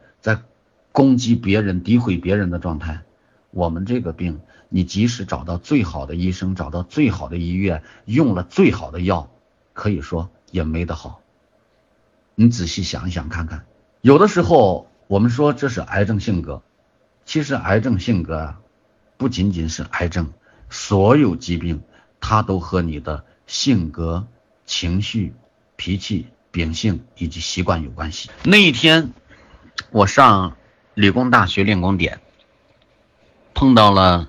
[0.93, 3.03] 攻击别人、诋毁别人的状态，
[3.51, 9.31] 我们这个病，你即使找到最好的医生，找到最好的医院，用了最好的药，
[9.73, 11.21] 可以说也没得好。
[12.35, 13.65] 你仔细想一想看看。
[14.01, 16.63] 有的时候，我们说这是癌症性格，
[17.25, 18.61] 其实癌症性格啊，
[19.17, 20.33] 不仅仅是癌症，
[20.71, 21.83] 所有疾病
[22.21, 24.27] 它都和你的性格、
[24.67, 25.35] 情绪、
[25.77, 28.31] 脾气、秉性以及习惯有关系。
[28.45, 29.13] 那一天，
[29.91, 30.57] 我上
[30.99, 32.21] 理工大学练功点，
[33.55, 34.29] 碰到了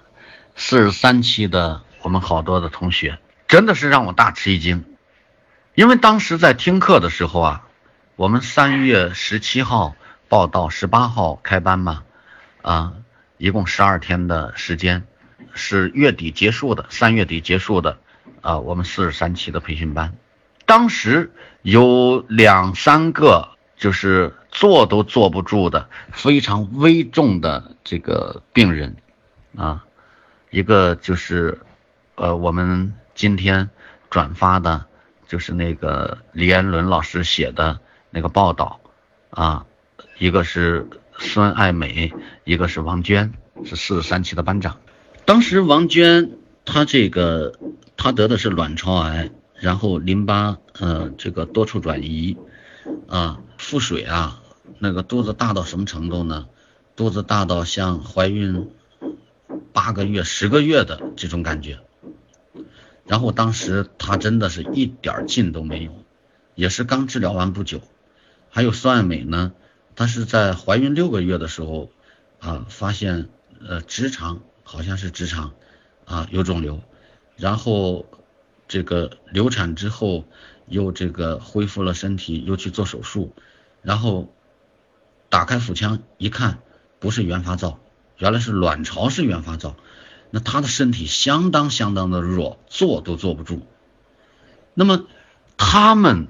[0.55, 4.85] 四十三期的我们好多的同学，真的是让我大吃一惊，
[5.73, 7.65] 因为当时在听课的时候啊。
[8.15, 9.95] 我们三月十七号
[10.27, 12.03] 报到，十八号开班嘛，
[12.61, 12.93] 啊，
[13.37, 15.07] 一共十二天的时间，
[15.55, 17.97] 是月底结束的，三月底结束的，
[18.41, 20.13] 啊，我们四十三期的培训班，
[20.65, 28.95] 当时有两三个就是坐都坐不住的非常危重的这个病人，
[29.55, 29.85] 啊，
[30.49, 31.59] 一个就是，
[32.15, 33.69] 呃，我们今天
[34.09, 34.85] 转发的，
[35.27, 37.79] 就是那个李延伦老师写的。
[38.11, 38.79] 那个报道，
[39.29, 39.67] 啊，
[40.17, 42.11] 一个是孙爱美，
[42.43, 43.33] 一个是王娟，
[43.63, 44.77] 是四十三期的班长。
[45.25, 46.31] 当时王娟
[46.65, 47.53] 她这个
[47.97, 52.35] 她得的是卵巢癌，然后淋巴呃这个多处转移，
[53.07, 54.41] 啊腹水啊，
[54.79, 56.47] 那个肚子大到什么程度呢？
[56.95, 58.71] 肚子大到像怀孕
[59.71, 61.79] 八个月、十个月的这种感觉。
[63.05, 65.91] 然后当时她真的是一点劲都没有，
[66.55, 67.81] 也是刚治疗完不久。
[68.49, 69.53] 还有孙爱美呢，
[69.95, 71.89] 她是在怀孕六个月的时候
[72.39, 73.29] 啊，发现
[73.65, 75.53] 呃直肠好像是直肠
[76.05, 76.81] 啊有肿瘤，
[77.35, 78.05] 然后
[78.67, 80.25] 这个流产之后
[80.69, 83.33] 又这个恢复了身体，又去做手术，
[83.81, 84.33] 然后
[85.29, 86.59] 打开腹腔一看，
[86.99, 87.79] 不是原发灶，
[88.17, 89.75] 原来是卵巢是原发灶，
[90.31, 93.65] 那他的身体相当相当的弱，坐都坐不住。
[94.73, 95.05] 那么
[95.57, 96.27] 他们。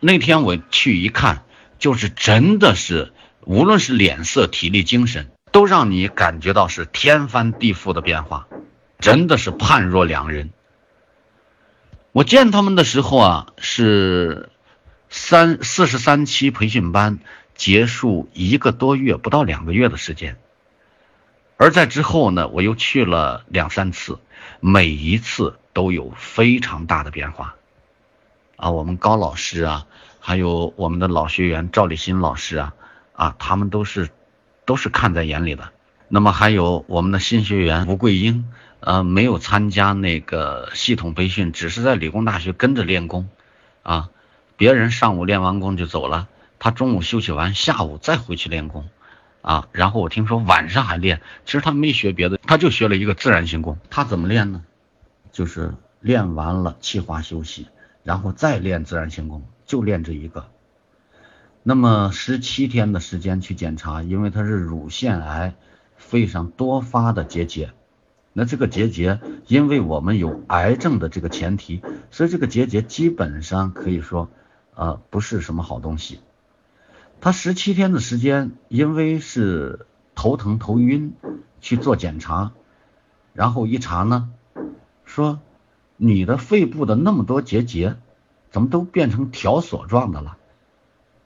[0.00, 1.44] 那天我去一看，
[1.78, 3.14] 就是真的是，
[3.46, 8.46] 无论是脸色、体力、精神，都让你感觉到是天翻地覆的变化，
[8.98, 10.50] 真的是判若两人。
[12.14, 14.48] 我见他们的时候啊，是
[15.10, 17.18] 三四十三期培训班
[17.56, 20.36] 结束一个多月不到两个月的时间。
[21.56, 24.20] 而在之后呢，我又去了两三次，
[24.60, 27.56] 每一次都有非常大的变化。
[28.54, 29.86] 啊，我们高老师啊，
[30.20, 32.74] 还有我们的老学员赵立新老师啊，
[33.14, 34.08] 啊，他们都是
[34.64, 35.72] 都是看在眼里的。
[36.06, 38.48] 那么还有我们的新学员吴桂英，
[38.84, 43.28] 呃，没有参加那个系统培训，只是在理工大学跟着练功，
[43.82, 44.10] 啊，
[44.58, 46.28] 别人上午练完功就走了，
[46.58, 48.88] 他中午休息完，下午再回去练功，
[49.40, 54.62] 啊，然后我听说晚上还练，其实他没学别的，他就学了一个自然性功，他怎么练呢？
[55.32, 57.68] 就是练完了气化休息。
[58.02, 60.50] 然后再练自然行功，就练这一个。
[61.62, 65.54] 那么十七天的时间去检查，因为他是乳腺癌，
[65.96, 67.70] 肺上多发的结节。
[68.34, 71.80] 那这个结节，因为我们有癌症的这个前提，
[72.10, 74.28] 所以这个结节基本上可以说，
[74.74, 76.20] 呃，不是什么好东西。
[77.22, 81.14] 他十七天的时间，因为是头疼头晕
[81.62, 82.52] 去做检查，
[83.32, 84.28] 然后一查呢，
[85.06, 85.40] 说。
[85.96, 87.94] 你的肺部的那么多结节，
[88.50, 90.36] 怎么都变成条索状的了？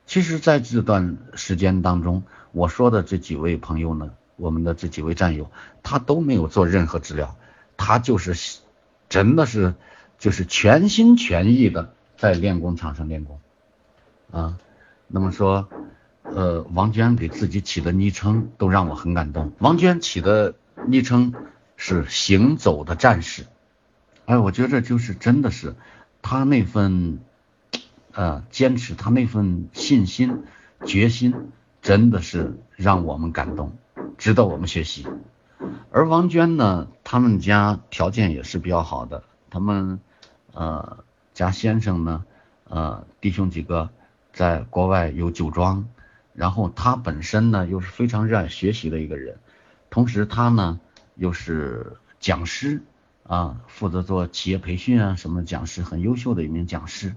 [0.05, 5.51] 其实，在这段时间当中，我说的这几位朋友呢，我们的这几位战友，
[5.83, 7.37] 他都没有做任何治疗，
[7.77, 8.61] 他就是
[9.11, 9.75] 真的是
[10.19, 13.39] 就是全心全意的在练功场上练功
[14.31, 14.59] 啊。
[15.07, 15.69] 那么说，
[16.23, 19.53] 呃，王娟给自己起的昵称都让我很感动。
[19.59, 20.55] 王娟起的
[20.87, 21.35] 昵称
[21.77, 23.47] 是“行走的战士”。
[24.27, 25.75] 哎，我觉得就是真的是，
[26.21, 27.21] 他那份
[28.13, 30.45] 呃坚持，他那份信心、
[30.85, 31.35] 决心，
[31.81, 33.79] 真的是让我们感动，
[34.19, 35.07] 值得我们学习。
[35.91, 40.01] 而王娟呢，他们家条件也是比较好的，他们
[40.53, 40.99] 呃
[41.33, 42.25] 家先生呢，
[42.65, 43.89] 呃弟兄几个
[44.33, 45.89] 在国外有酒庄，
[46.35, 49.39] 然后他本身呢又是非常热爱学习的一个人，
[49.89, 50.79] 同时他呢
[51.15, 52.83] 又是讲师。
[53.25, 57.15] 啊，负责做企业培训啊，什么讲师，很优秀的一名讲师，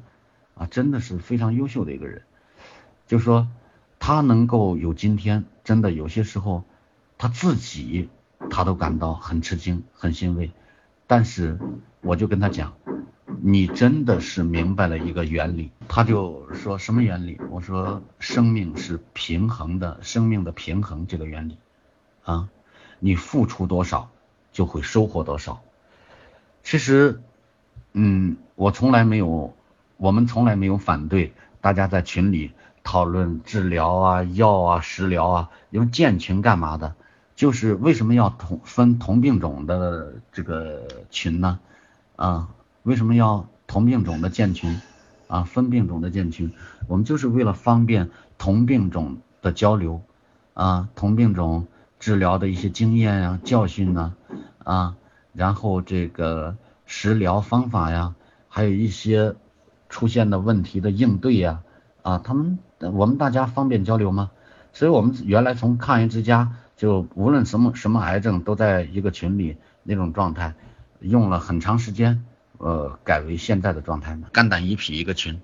[0.56, 2.24] 啊，真的是非常优秀的一个人。
[3.08, 3.48] 就说
[3.98, 6.66] 他能够有今天，真的有些时候
[7.22, 8.10] 他自己
[8.50, 10.50] 他都感到很吃惊、很欣慰。
[11.06, 11.60] 但是
[12.02, 12.74] 我就跟他讲，
[13.44, 15.70] 你真的是明白了一个原理。
[15.88, 17.40] 他就说什么原理？
[17.52, 21.60] 我说生命是平衡的，生命的平衡这个原理
[22.24, 22.50] 啊，
[22.98, 24.10] 你付出多少
[24.52, 25.62] 就会收获多少。
[26.64, 27.22] 其实，
[27.94, 29.56] 嗯，我从来没有，
[29.98, 32.54] 我们从来没有反对大家在群里
[32.84, 36.96] 讨论治疗啊、药啊、食疗啊，因为建群干嘛的？
[37.42, 41.60] 就是为什么要同分同病种的这个群呢？
[42.16, 42.50] 啊，
[42.84, 44.80] 为什么要同病种的建群？
[45.28, 46.52] 啊，分病种的建群，
[46.88, 50.04] 我们就是为了方便同病种的交流
[50.54, 51.66] 啊，同病种
[52.00, 54.14] 治疗的一些经验呀、教训呢，
[54.64, 54.96] 啊。
[55.34, 58.14] 然后这个食疗方法呀，
[58.50, 59.34] 还有一些
[59.90, 61.64] 出现的问题的应对呀，
[62.04, 64.30] 啊，他们我们大家方便交流吗？
[64.74, 70.56] 所以我们原来从抗癌之家就无论什么什么癌症都在一个群里那种状态，
[71.00, 72.26] 用了很长时间，
[72.58, 74.30] 呃，改为现在的状态嘛。
[74.34, 75.40] 肝胆胰脾一个群，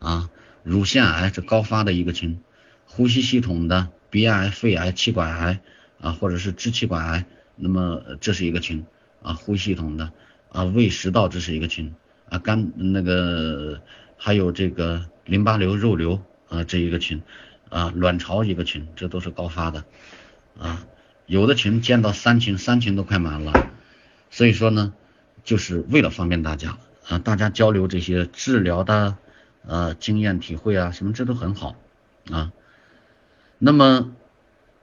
[0.00, 0.28] 啊，
[0.64, 2.40] 乳腺癌是高发的一个群，
[2.86, 5.60] 呼吸系统的鼻癌、肺癌、气管癌
[6.00, 7.24] 啊，或者是支气管癌，
[7.54, 8.84] 那么这是一个群。
[9.22, 10.10] 啊，呼吸系统的
[10.50, 11.94] 啊，胃食道这是一个群
[12.28, 13.80] 啊，肝那个
[14.16, 17.22] 还有这个淋巴瘤、肉瘤啊这一个群
[17.68, 19.84] 啊，卵巢一个群，这都是高发的
[20.60, 20.86] 啊，
[21.26, 23.70] 有的群见到三群，三群都快满了，
[24.30, 24.92] 所以说呢，
[25.42, 29.16] 就是为了方便大家啊，大家交流这些治疗的
[29.66, 31.74] 呃经验体会啊，什么这都很好
[32.30, 32.52] 啊。
[33.58, 34.12] 那么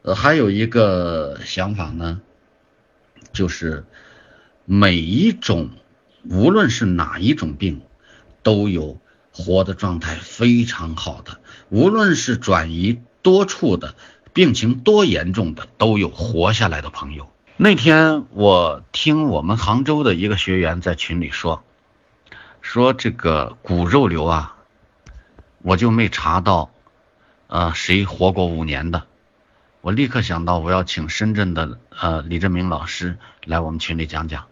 [0.01, 2.19] 呃还有一个想法呢，
[3.31, 3.85] 就是。
[4.69, 5.69] 每一种，
[6.29, 7.83] 无论是哪一种病，
[8.43, 8.99] 都有
[9.31, 13.95] 活的状态非常好的；无论是转移多处的，
[14.37, 17.27] 病情多严重的，都有活下来的朋友。
[17.55, 21.63] 那天我听我们杭州的一个学员在群里说，
[22.61, 24.55] 说这个骨肉瘤啊，
[25.63, 26.69] 我就没查到，
[27.47, 29.07] 呃，谁活过五年的。
[29.81, 34.45] 我立刻想到，我要请深圳的呃李振明老师来我们群里讲讲。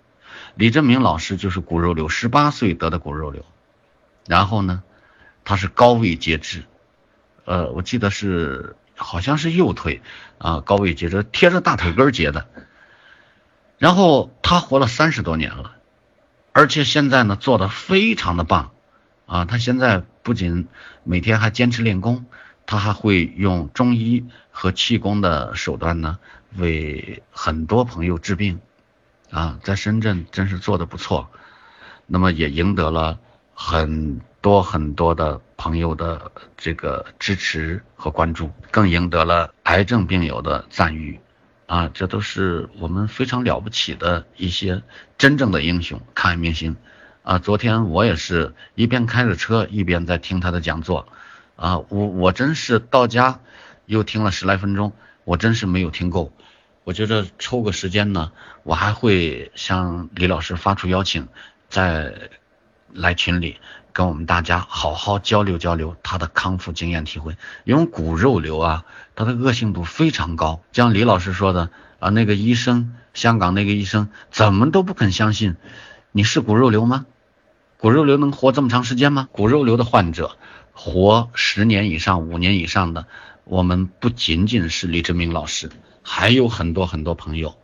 [0.56, 3.46] 李振明老师就是骨肉瘤，十八岁得的骨肉瘤，
[4.26, 4.82] 然后呢，
[5.44, 6.64] 他是高位截肢，
[7.44, 10.02] 呃，我记得是好像是右腿
[10.38, 12.48] 啊，高位截肢，贴着大腿根截的，
[13.78, 15.74] 然后他活了三十多年了，
[16.54, 18.72] 而且现在呢做的非常的棒
[19.26, 20.68] 啊，他现在不仅
[21.04, 22.26] 每天还坚持练功，
[22.66, 26.18] 他还会用中医和气功的手段呢，
[26.56, 28.60] 为很多朋友治病，
[29.30, 31.30] 啊，在深圳真是做的不错，
[32.08, 33.20] 那么也赢得了
[33.54, 41.20] 很多很多的朋友的这个支持和关注，更赢得了癌症病友的赞誉。
[41.66, 44.84] 啊，这都是我们非常了不起的一些
[45.18, 46.76] 真正的英雄，抗癌明星。
[47.24, 51.08] 啊，昨天我也是一边开着车一边在听他的讲座。
[51.56, 53.40] 啊，我我真是到家
[53.88, 54.94] 又听了十来分钟，
[55.24, 56.32] 我真是没有听够。
[56.84, 61.28] 我觉得抽个时间呢，我还会向李老师发出邀请，
[61.70, 62.14] 再
[62.94, 63.60] 来群里
[63.96, 67.38] 跟我们大家好好交流交流他的康复经验体会。
[67.64, 68.84] 因为骨肉瘤啊。
[69.18, 71.70] 它的恶性度非常高，像李老师说的
[72.00, 75.56] 啊，那个医生，香港那个医生怎么都不肯相信
[76.12, 77.06] 你是骨肉瘤吗？
[77.78, 79.30] 骨肉瘤能活这么长时间吗？
[79.32, 80.36] 骨肉瘤的患者
[80.74, 83.06] 活十年以上、五年以上的，
[83.46, 85.70] 我们不仅仅是李志明老师，
[86.04, 87.56] 还有很多很多朋友，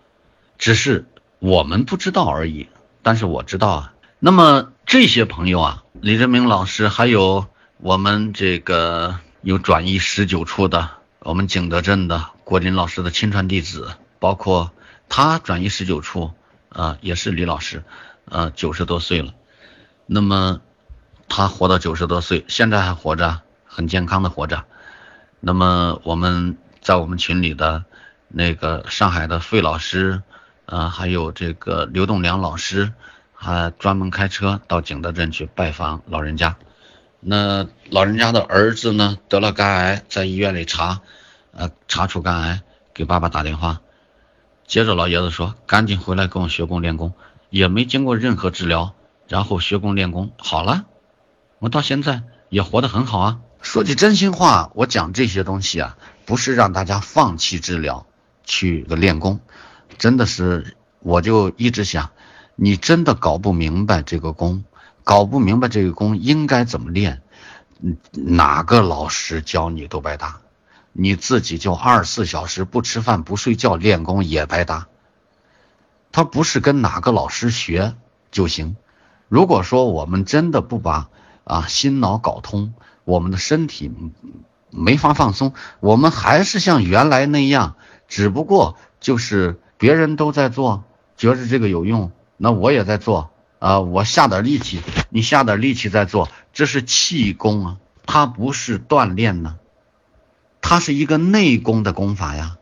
[0.57, 1.05] 只是
[1.39, 2.69] 我们不知道而已。
[3.01, 10.89] 但是我知道啊，那么这些朋友啊，李振明老师还有我们这个有转移十九处的。
[11.19, 14.73] 我们景德镇的郭林老师的亲传弟子，包括
[15.07, 16.31] 他转移十九处，
[16.67, 17.85] 啊，也是李老师，
[18.25, 19.33] 呃，九十多岁了，
[20.07, 20.59] 那么
[21.29, 24.65] 他活到九十多岁，现在还活着，很健康的活着。
[25.39, 27.85] 那么我们在我们群里的
[28.27, 30.21] 那个上海的费老师，
[30.65, 32.91] 啊，还有这个刘栋梁老师，
[33.43, 36.57] 还专门开车到景德镇去拜访老人家。
[37.19, 41.01] 那老人家的儿子呢得了肝癌，在医院里查，
[41.51, 42.61] 呃，查出肝癌，
[42.93, 43.81] 给爸爸打电话，
[44.67, 47.15] 接着老爷子说赶紧回来跟我学功练功，
[47.49, 48.93] 也没经过任何治疗，
[49.27, 50.85] 然后学功练功好了，
[51.57, 53.39] 我到现在也活得很好啊。
[53.59, 58.05] 说句真心话，我讲这些东西啊，不是让大家放弃治疗
[58.43, 59.39] 去练功，
[59.97, 62.11] 真的是我就一直想，
[62.63, 64.63] 你真的搞不明白这个功。
[65.03, 67.23] 搞不明白这个功应该怎么练，
[68.11, 70.41] 哪个老师教你都白搭，
[70.93, 74.87] 你自己就二十四小时不吃饭不睡觉练功也白搭。
[76.11, 77.95] 他不是跟哪个老师学
[78.29, 78.75] 就行。
[79.27, 81.09] 如果说我们真的不把
[81.45, 83.91] 啊心脑搞通，我们的身体
[84.69, 87.75] 没法放松，我们还是像原来那样，
[88.07, 90.83] 只不过就是别人都在做，
[91.17, 92.11] 觉着这个有用，
[92.41, 93.29] 那我也在做。
[93.59, 94.81] 啊，我下点力气，
[95.11, 97.77] 你下点力气再做，这是气功啊，
[98.07, 99.59] 它不是锻炼呢，
[100.61, 102.57] 它是一个内功的功法呀，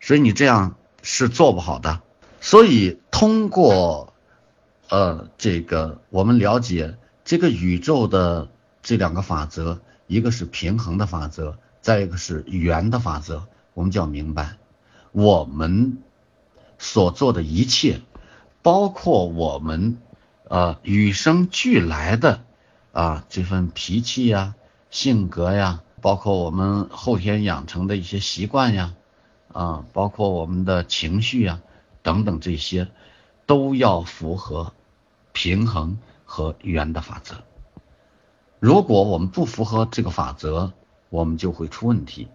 [0.00, 2.00] 所以你这样是做不好的。
[2.40, 4.14] 所以通过
[4.88, 8.48] 呃这个我们了解这个宇宙的
[8.82, 13.42] 这两个法则，一个是平衡的法则，再一个是圆的法则，
[13.74, 14.56] 我们就要明白，
[15.12, 15.98] 我们
[16.78, 18.00] 所做的一切，
[18.68, 19.96] 包括我们。
[20.50, 22.40] 呃，与生俱来的
[22.92, 24.54] 啊，这份脾气呀、
[24.90, 28.94] 性格呀，包括我们后天养成的一些习惯呀，
[29.52, 31.60] 啊，包括我们的情绪呀
[32.02, 32.88] 等等这些，
[33.44, 34.72] 都要符合
[35.32, 37.36] 平衡和圆的法则。
[38.58, 40.72] 如果我们不符合这个法则，
[41.10, 42.28] 我们就会出问题。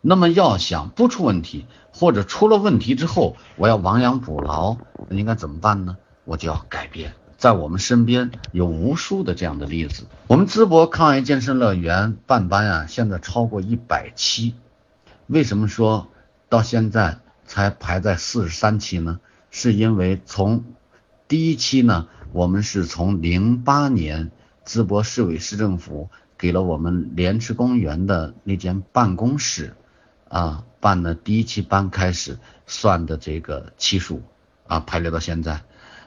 [0.00, 4.76] 那么要想不出问题，或者出了问题之后，我要亡羊补牢，
[5.08, 5.96] 那应该怎么办呢？
[6.24, 7.12] 我就要改变。
[7.36, 10.04] 在我们身边有无数的这样的例子。
[10.26, 14.54] 我们淄博抗癌健身乐园办班啊，现在超过一百期。
[15.26, 16.08] 为什么说
[16.48, 19.20] 到现在才排在四十三期呢？
[19.50, 20.64] 是因为从
[21.28, 24.30] 第一期呢，我们是从零八年
[24.66, 29.74] 淄博市委市政府给了我们莲池公园的那间办公室
[30.30, 34.22] 啊办的第一期班开始算的这个期数
[34.66, 35.60] 啊，排列到现在。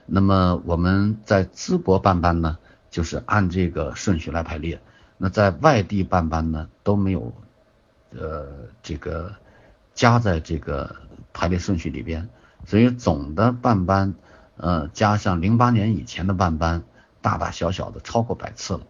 [0.08, 2.58] 那么我们在淄博办班呢，
[2.90, 4.82] 就是按这个顺序来排列。
[5.18, 7.32] 那在外地办班呢，都没有，
[8.18, 8.48] 呃，
[8.82, 9.34] 这个
[9.94, 10.96] 加在这个
[11.32, 12.28] 排列顺序里边。
[12.66, 14.16] 所以总的办班，
[14.58, 16.84] 呃，加上零八年以前的办班，
[17.22, 18.82] 大大小小的超过百次了。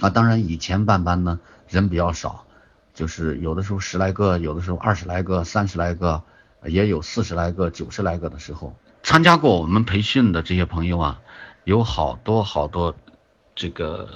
[0.00, 2.46] 啊，当然以前办班呢人比较少，
[2.94, 6.22] 就是有的时候十来个，有的时候二十来个、三十来个，
[6.64, 8.76] 也有四十来个、九十来个的时候。
[9.02, 11.20] 参加过我们培训的这些朋友啊，
[11.64, 12.94] 有好多好多
[13.54, 14.08] 这个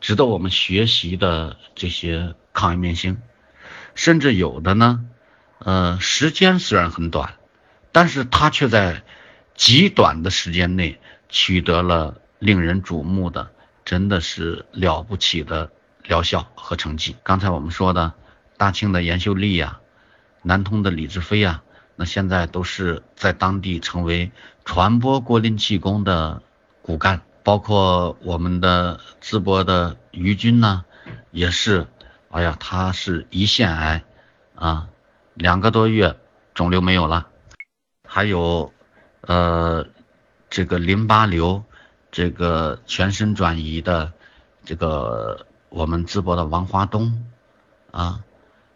[0.00, 3.18] 值得我们学习的这些抗癌明星，
[3.94, 5.04] 甚至有的呢，
[5.60, 7.34] 呃，时间虽然很短，
[7.90, 9.02] 但是他却在
[9.54, 13.50] 极短的时间内取得了令人瞩目的，
[13.84, 15.70] 真的是了不起的
[16.02, 17.16] 疗效和成绩。
[17.22, 18.12] 刚才我们说的
[18.56, 19.80] 大庆的严秀丽呀，
[20.42, 21.62] 南通的李志飞呀，
[21.96, 24.30] 那现在都是在当地成为
[24.64, 26.42] 传播郭林气功的
[26.82, 27.22] 骨干。
[27.42, 30.86] 包括我们的淄博的于军呢，
[31.30, 31.86] 也是，
[32.30, 34.02] 哎呀，他是胰腺癌
[34.54, 34.88] 啊，
[35.34, 36.16] 两个多月
[36.54, 37.26] 肿瘤没有了，
[38.08, 38.72] 还有，
[39.20, 39.86] 呃，
[40.48, 41.62] 这个淋巴瘤，
[42.10, 44.14] 这个全身转移的，
[44.64, 47.26] 这个我们淄博的王华东
[47.90, 48.24] 啊，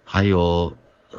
[0.09, 0.75] 还有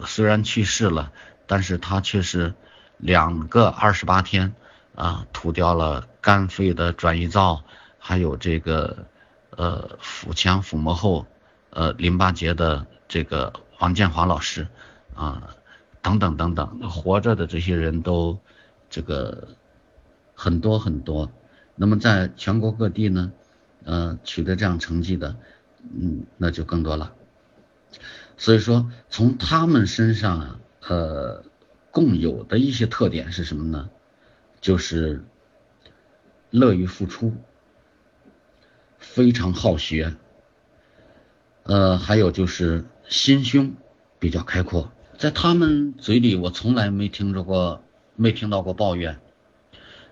[0.06, 1.12] 虽然去世了，
[1.46, 2.56] 但是他却是
[2.98, 4.54] 两个二十八天。
[4.96, 7.64] 啊，吐掉了肝肺的转移灶，
[8.00, 9.06] 还有这个
[9.52, 11.26] 呃腹腔腹膜后
[11.70, 14.68] 呃淋巴结的这个王建华老师
[15.16, 15.56] 啊，
[16.02, 18.38] 等等等等，活着的这些人都
[18.90, 19.48] 这个
[20.36, 21.32] 很多很多。
[21.76, 23.32] 那么在全国各地呢，
[23.86, 25.34] 呃取得这样成绩的，
[25.98, 27.14] 嗯，那就更多了。
[28.40, 31.44] 所以说，从他们身上啊，呃，
[31.92, 33.90] 共有的一些特点是什么呢？
[34.62, 35.26] 就是
[36.50, 37.34] 乐于付出，
[38.98, 40.16] 非常好学，
[41.64, 43.74] 呃，还有就是心胸
[44.20, 47.84] 比较开阔，在他们嘴里，我从来没听着过，
[48.16, 49.20] 没听到过抱怨。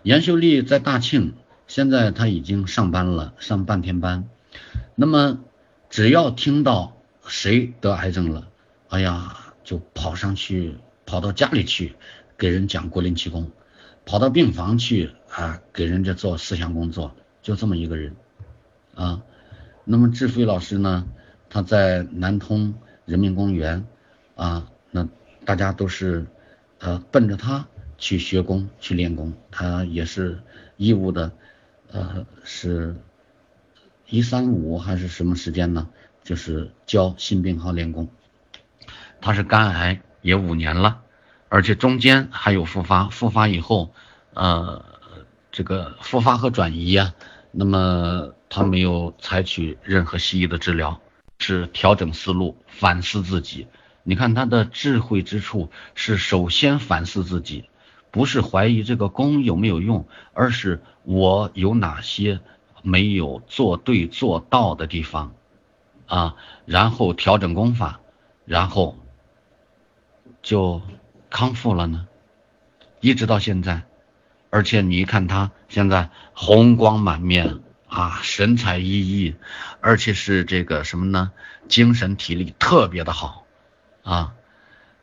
[0.04, 1.34] 严秀丽在大庆，
[1.66, 4.28] 现在她已经上班了，上半天班。
[4.96, 5.40] 那么，
[5.90, 6.97] 只要听到
[7.28, 8.48] 谁得癌症了，
[8.90, 11.96] 哎呀，就跑上去，跑到家里去
[12.38, 13.52] 给人讲国林气功。
[14.06, 18.16] 跑到病房去啊，给人家做思想工作，就这么一个人
[18.96, 19.22] 啊。
[19.84, 21.06] 那么志飞老师呢，
[21.50, 22.74] 他在南通
[23.04, 23.86] 人民公园
[24.36, 25.08] 啊，那
[25.44, 26.26] 大家都是
[26.80, 27.68] 呃奔着他
[27.98, 30.42] 去学功去练功，他也是
[30.78, 31.34] 义务的，
[31.92, 32.96] 呃是
[34.08, 35.90] 一三五还是什么时间呢？
[36.28, 38.10] 就是教新病号练功。
[39.22, 41.00] 他是肝癌也五年了。
[41.48, 43.94] 而且中间还有复发，复发以后，
[44.34, 44.84] 呃，
[45.54, 47.14] 这个复发和转移呀，
[47.54, 51.00] 那么他没有采取任何西医的治疗，
[51.40, 53.68] 是调整思路，反思自己。
[54.04, 57.70] 你看他的智慧之处是首先反思自己，
[58.12, 62.42] 不是怀疑这个功有没有用，而是我有哪些
[62.82, 65.34] 没有做对做到的地方
[66.08, 66.36] 啊，
[66.66, 68.00] 然后调整功法，
[68.46, 68.98] 然后
[70.42, 70.82] 就。
[71.30, 72.08] 康复了呢，
[73.02, 73.82] 一直到现在，
[74.50, 79.36] 而且你一看他现在红光满面啊，神采奕奕，
[79.82, 81.34] 而且是这个什么呢？
[81.68, 83.46] 精神体力特别的好
[84.04, 84.36] 啊。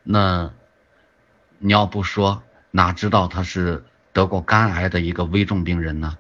[0.03, 0.51] 那
[1.59, 3.85] 你要不说，哪知道他是
[4.15, 6.17] 得过肝癌的一个危重病人呢？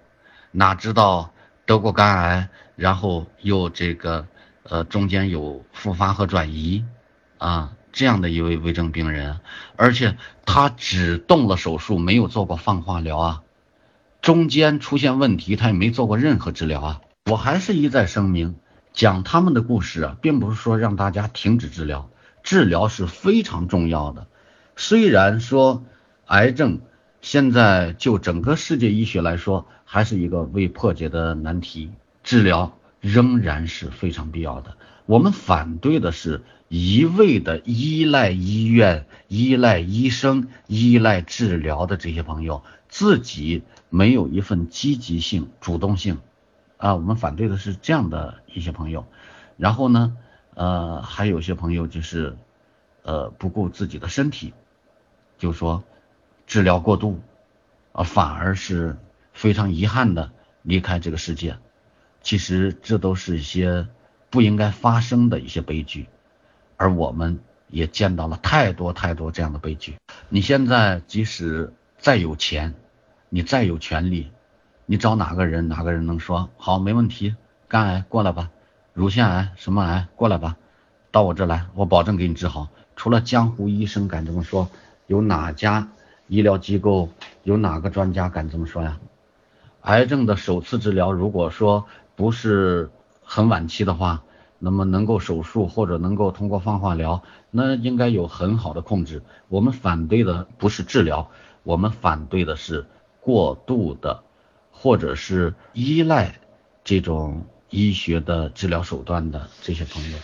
[0.50, 1.32] 哪知道
[1.64, 4.28] 得过肝癌，然后又这个
[4.64, 6.84] 呃中间有复发和转移
[7.38, 7.72] 啊？
[7.92, 9.38] 这样的一位危症病人，
[9.76, 13.42] 而且他只动了手术，没有做过放化疗啊，
[14.20, 17.00] 中间出现问题，他也没做过任何治疗啊。
[17.30, 18.56] 我还是一再声明，
[18.92, 22.10] 讲他们的故事啊，并不是说让大家停止治疗，
[22.42, 24.26] 治疗是非常重要的。
[24.74, 25.84] 虽然说
[26.26, 26.80] 癌症
[27.20, 31.92] 现在就整个世界医学来说，还是一个未破解的难题，
[32.24, 34.76] 治疗仍然是非常必要的。
[35.06, 36.42] 我们反对的是。
[36.68, 46.18] 一味的依赖医院、依赖医生、依赖治疗的这些朋友，自己没有一份积极性、主动性
[46.78, 49.06] 啊，我们反对的是这样的一些朋友。
[49.56, 50.16] 然后呢，
[50.54, 52.36] 呃，还有些朋友就是
[53.02, 54.52] 呃不顾自己的身体，
[55.38, 55.84] 就说
[56.46, 57.20] 治疗过度
[57.92, 58.96] 啊，反而是
[59.32, 60.32] 非常遗憾的
[60.62, 61.56] 离开这个世界。
[62.24, 63.86] 其实这都是一些
[64.30, 66.08] 不应该发生的一些悲剧。
[66.76, 69.94] 而我们也见到了太多太多这样的悲剧。
[70.28, 72.74] 你现在即使再有钱，
[73.28, 74.32] 你再有权利，
[74.86, 77.36] 你找哪个人，哪个人能说好没问题？
[77.68, 78.50] 肝癌过来吧，
[78.92, 80.56] 乳腺癌什么癌过来吧，
[81.10, 82.68] 到我这来，我保证给你治好。
[82.96, 84.68] 除了江湖医生敢这么说，
[85.06, 85.88] 有哪家
[86.26, 87.08] 医疗机构，
[87.42, 88.98] 有哪个专家敢这么说呀？
[89.82, 91.86] 癌症的首次治疗，如果说
[92.16, 92.90] 不是
[93.22, 94.22] 很晚期的话。
[94.60, 99.22] 那么能够手术或者能够通过放化疗，那应该有很好的控制。
[99.48, 101.30] 我们反对的不是治疗，
[101.64, 102.86] 我们反对的是
[103.20, 104.22] 过度的，
[104.70, 106.40] 或者是依赖
[106.82, 110.18] 这种医学的治疗手段的这些朋友，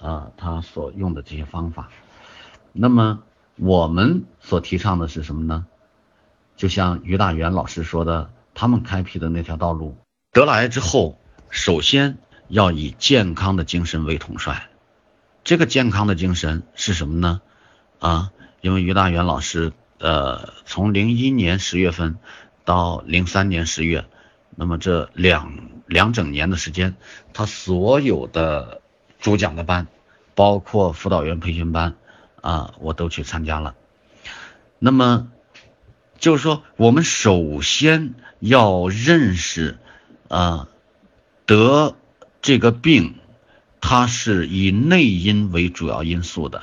[0.00, 1.88] 啊，他所用的这些方法。
[2.72, 3.22] 那么
[3.54, 5.64] 我们所提倡的是什么呢？
[6.56, 9.96] 就像于大元老师说的，他们开辟的那条道路，
[10.32, 11.18] 得了癌之后，
[11.56, 12.18] 首先。
[12.48, 14.68] 要以健康的精神为统帅，
[15.42, 17.40] 这个健康的精神是什么呢？
[17.98, 18.30] 啊，
[18.60, 22.18] 因为于大元老师呃，从零一年十月份
[22.64, 24.04] 到零三年十月，
[24.54, 26.94] 那么这两两整年的时间，
[27.34, 28.80] 他所有的
[29.18, 29.88] 主讲的班，
[30.36, 31.96] 包括辅导员培训班
[32.42, 33.74] 啊，我都去参加了。
[34.78, 35.26] 那么
[36.20, 39.78] 就是说，我们首先要认识
[40.28, 40.68] 啊，
[41.46, 41.96] 得
[42.42, 43.14] 这个病，
[43.80, 46.62] 它是以内因为主要因素的。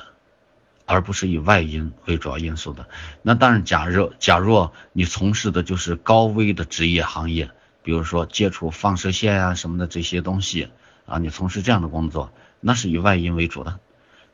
[0.86, 2.86] 而不是以外因为主要因素的。
[3.22, 7.50] 那当然，假若假若你从事的就是高危的职业行业，
[7.82, 10.68] 比如说接触放射线啊什么的这些东西
[11.06, 13.80] 啊，你从事这样的工作，那是以外因为主的。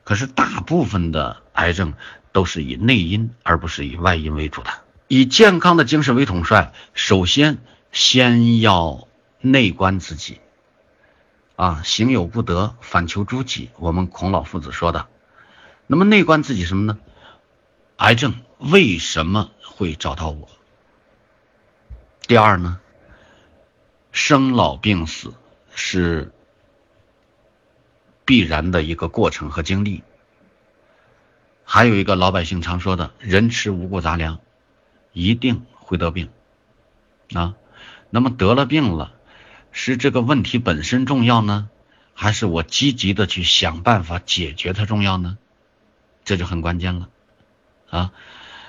[0.03, 1.95] 可是大部分的癌症
[2.33, 4.71] 都是以内因而不是以外因为主的。
[5.07, 7.59] 以健康的精神为统帅，首先
[7.93, 9.07] 先要
[9.41, 10.41] 内观自己
[11.57, 13.71] 啊，行有不得，反求诸己。
[13.79, 15.09] 我们孔老夫子说的。
[15.87, 16.99] 那么内观自己什么呢？
[17.97, 20.49] 癌症为什么会找到我？
[22.27, 22.81] 第二呢，
[24.13, 25.35] 生老病死
[25.75, 26.33] 是
[28.25, 30.03] 必然的一个过程和经历。
[31.65, 34.41] 还有一个老百姓常说的“人吃五谷杂粮，
[35.13, 36.31] 一定会得病”
[37.35, 37.55] 啊。
[38.11, 39.13] 那么得了病了，
[39.73, 41.69] 是这个问题本身重要呢，
[42.15, 45.39] 还是我积极的去想办法解决它重要呢？
[46.25, 47.09] 这就很关键了，
[47.89, 48.13] 啊，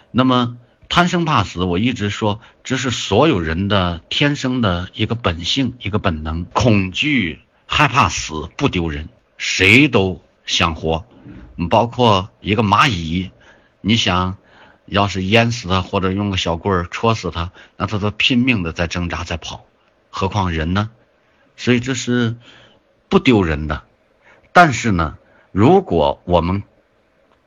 [0.10, 0.58] 那么
[0.90, 11.06] 贪生怕死，我一直说这是所有人的天生的一个本性，一个本能，恐惧、害怕死不丢人，谁都想活，
[11.70, 13.32] 包括一个蚂蚁，
[13.82, 14.38] 你想
[14.86, 19.66] 要是淹死它，或者用个小棍儿戳死它，那它都拼命的在挣扎在跑，
[20.12, 20.92] 何况人呢？
[21.58, 22.38] 所以这是
[23.10, 23.84] 不丢人的，
[24.52, 25.18] 但是呢，
[25.52, 26.64] 如果我们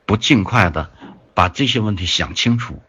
[0.07, 0.91] 不尽快的
[1.35, 2.83] 把这些问题想清楚，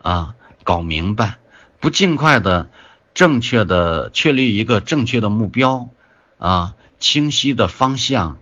[0.00, 1.38] 啊，搞明白，
[1.78, 2.70] 不尽快的
[3.12, 5.90] 正确的确立一个正确的目标，
[6.38, 8.38] 啊，清晰的方向，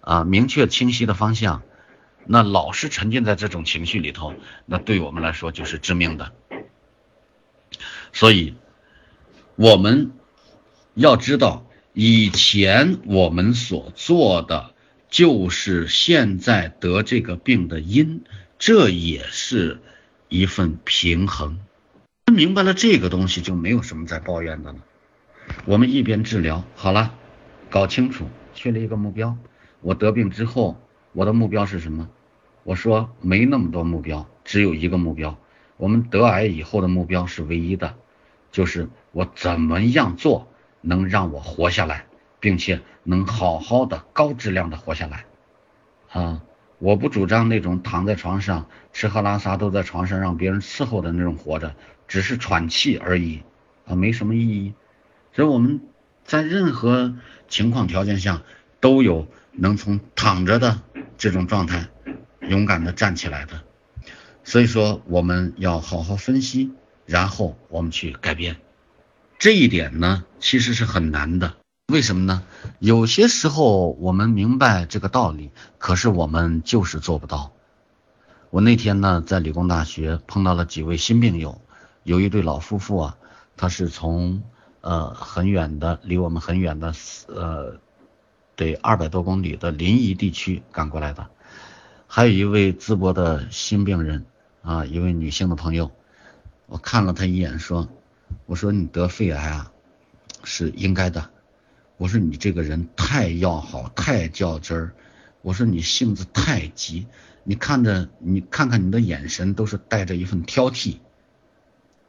[0.00, 1.62] 啊，明确清晰的方向，
[2.24, 6.32] 那老是沉浸在这种情绪里头，那对我们来说就是致命的。
[8.12, 8.54] 所以，
[9.56, 10.12] 我们
[10.96, 14.72] 要知道以前我们所做的。
[15.08, 18.22] 就是现在得这个病的因，
[18.58, 19.80] 这也是
[20.28, 21.60] 一份平衡。
[22.30, 24.78] 明白了这个东西，就没有什么再抱怨的了。
[25.64, 27.14] 我们一边治疗好了，
[27.70, 29.36] 搞清楚，确立一个目标。
[29.80, 30.76] 我得病之后，
[31.12, 32.08] 我的目标是什么？
[32.64, 35.38] 我说没那么多目标，只有一个目标。
[35.76, 37.94] 我们得癌以后的目标是唯一的，
[38.50, 40.48] 就是我怎么样做
[40.86, 42.06] 能让我活下来。
[42.38, 45.24] 并且能好好的、高质量的活下来，
[46.12, 46.42] 啊！
[46.78, 51.74] 我不主张那种躺在床上吃喝拉撒都在床上让别人伺候的那种活着，
[52.06, 53.42] 只是喘气而已，
[53.86, 54.74] 啊，没什么意义。
[55.32, 55.80] 所以我们
[56.24, 57.16] 在任何
[57.48, 58.42] 情况条件下
[58.80, 60.82] 都有能从躺着的
[61.16, 61.88] 这种状态
[62.42, 63.62] 勇敢的站起来的。
[64.44, 66.70] 所以说我们要好好分析，
[67.06, 68.56] 然后我们去改变。
[69.38, 71.54] 这一点呢，其实是很难的。
[71.92, 72.42] 为什么呢？
[72.78, 77.52] 有些时候我们明白这个道理，可是我们就是做不到。
[78.50, 81.60] 我那天呢，在理工大学碰到了几位新病友，
[82.02, 83.16] 有一对老夫妇啊，
[83.56, 84.42] 他是从
[84.80, 86.94] 呃很远的，离我们很远的，
[87.28, 87.78] 呃，
[88.56, 91.26] 得二百多公里的临沂地区赶过来的。
[92.06, 94.24] 还有一位淄博的新病人
[94.62, 95.90] 啊，一位女性的朋友，
[96.66, 97.88] 我看了他一眼，说
[98.46, 99.72] ：“我说你得肺癌啊，
[100.44, 101.30] 是应该的。”
[101.98, 104.94] 我说你这个人太要好，太较真儿。
[105.40, 107.06] 我说你性子太急，
[107.42, 110.96] 你看着你看看你的眼神都是带着一份挑剔。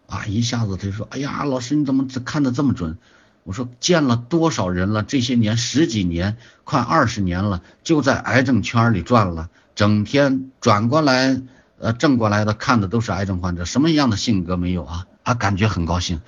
[0.07, 2.97] 啊，一下子他就说：“哎呀，老师你怎么看的这么准？”
[3.43, 11.41] 我说见了多少人了，这些年十几年，快二十年了，就在癌症圈里转了，整天转过来
[11.79, 15.07] 呃正过来的看的都是癌症患者，什么样的性格没有啊？
[15.27, 16.21] 他，感觉很高兴。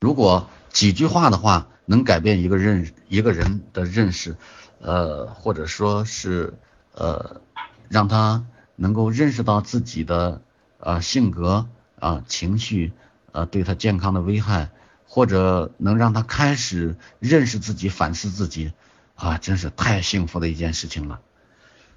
[0.00, 1.68] 如果几句话的话。
[1.86, 4.38] 能改变一个认一个人的认识，
[4.80, 6.54] 呃，或者说是
[6.94, 7.42] 呃，
[7.90, 10.40] 让他能够认识到自己的
[10.78, 11.68] 呃性格
[12.00, 12.94] 啊情绪
[13.32, 14.70] 呃对他健康的危害，
[15.06, 18.72] 或者能让他开始认识自己反思自己
[19.14, 21.20] 啊，真是太幸福的一件事情了。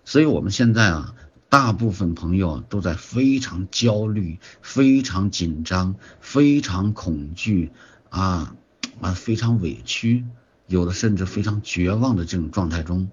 [0.04, 1.16] 所以我们现在啊，
[1.50, 7.72] 大部分朋友都在非常焦虑、非常紧张、非常恐惧
[8.10, 8.56] 啊。
[9.00, 10.26] 啊，非常委屈，
[10.66, 13.12] 有的甚至非常绝望的这种状态中，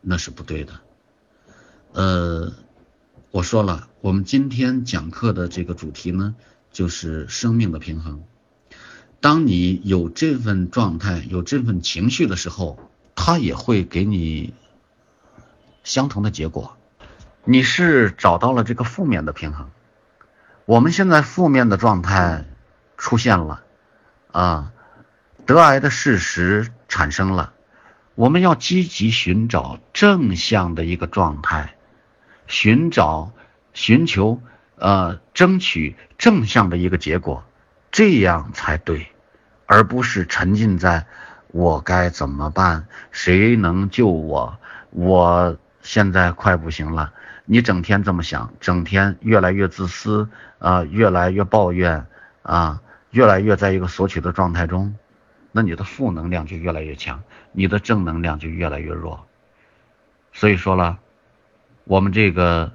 [0.00, 0.80] 那是不对的。
[1.92, 2.54] 呃，
[3.30, 6.34] 我说了，我们今天讲课的这个主题呢，
[6.72, 8.22] 就是生命的平衡。
[9.20, 12.78] 当你有这份状态、有这份情绪的时候，
[13.14, 14.54] 它也会给你
[15.84, 16.78] 相同的结果。
[17.48, 19.70] 你是找到了这个负面的平衡。
[20.64, 22.44] 我们现在负面的状态
[22.96, 23.62] 出现了，
[24.32, 24.72] 啊，
[25.46, 27.52] 得癌的事实产生了，
[28.16, 31.76] 我们要积极寻找正向的一个状态，
[32.48, 33.30] 寻找、
[33.72, 34.42] 寻求、
[34.74, 37.44] 呃，争取正向的一个结果。
[37.92, 39.06] 这样才对，
[39.66, 41.06] 而不是沉浸在
[41.52, 42.88] 我该怎么办？
[43.12, 44.58] 谁能救我？
[44.90, 47.12] 我现在快不行了。
[47.46, 50.28] 你整天这么想，整天越来越自私
[50.58, 52.06] 啊，越来越抱怨
[52.42, 54.94] 啊，越来越在一个索取的状态中，
[55.52, 57.22] 那你的负能量就越来越强，
[57.52, 59.26] 你的正能量就越来越弱。
[60.34, 60.98] 所以说了，
[61.84, 62.72] 我们这个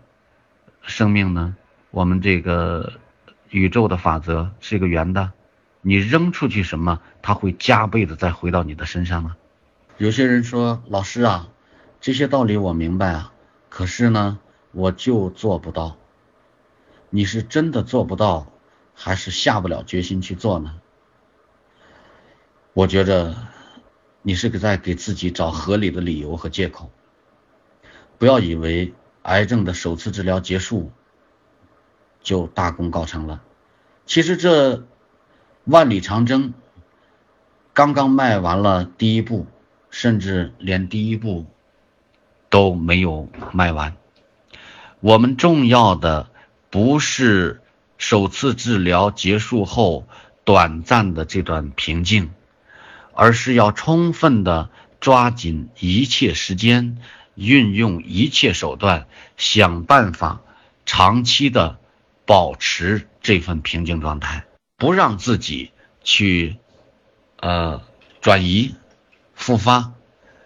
[0.81, 1.55] 生命呢，
[1.91, 2.93] 我们这个。
[3.51, 5.33] 宇宙的法则是一个圆的，
[5.81, 9.35] 你扔出去什么，它会加倍的再回到你的身上呢？
[9.97, 11.49] 有些人说，老师啊，
[11.99, 13.33] 这些道理我明白啊，
[13.67, 14.39] 可是呢，
[14.71, 15.97] 我就做不到。
[17.09, 18.51] 你是真的做不到，
[18.93, 20.79] 还是下不了决心去做呢？
[22.73, 23.35] 我觉着
[24.21, 26.89] 你是在给自己找合理的理由和借口。
[28.17, 28.93] 不要以为
[29.23, 30.91] 癌症的首次治疗结束。
[32.23, 33.41] 就大功告成了。
[34.05, 34.85] 其实这
[35.63, 36.53] 万里长征
[37.73, 39.47] 刚刚迈完了第一步，
[39.89, 41.47] 甚至连第一步
[42.47, 43.97] 都没有迈完。
[45.01, 46.29] 我们重要的
[46.69, 47.61] 不是
[47.97, 50.07] 首次治疗结束后
[50.45, 52.31] 短暂的这段平静，
[53.13, 54.69] 而是要充分的
[55.01, 56.97] 抓紧一切时间，
[57.35, 60.41] 运用一切手段，想办法
[60.85, 61.77] 长期的。
[62.23, 64.45] 保持这份平静状态，
[64.77, 65.71] 不让自己
[66.01, 66.55] 去
[67.41, 67.81] 呃
[68.21, 68.75] 转移
[69.33, 69.91] 复发。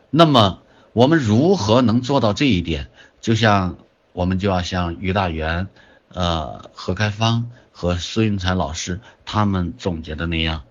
[0.10, 2.90] 那么我们如何能做到这一点？
[3.22, 3.78] 就像
[4.16, 5.68] 我们就要像于大元、
[6.08, 10.64] 呃何开芳和孙云才老师他们总结的那样，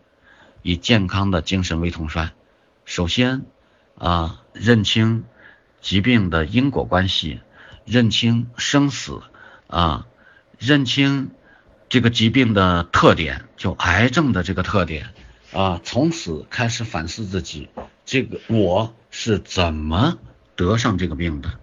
[0.63, 2.33] 以健康的精神为统帅。
[2.87, 3.43] 首先
[3.99, 5.25] 啊，认清
[5.83, 7.41] 疾病的因果关系，
[7.85, 9.21] 认清生死
[9.67, 10.07] 啊。
[10.59, 11.31] 认清
[11.91, 15.11] 这个疾病的特点，就癌症的这个特点
[15.53, 17.69] 啊，从此开始反思自己，
[18.07, 20.17] 这个我是怎么
[20.57, 21.59] 得上这个病的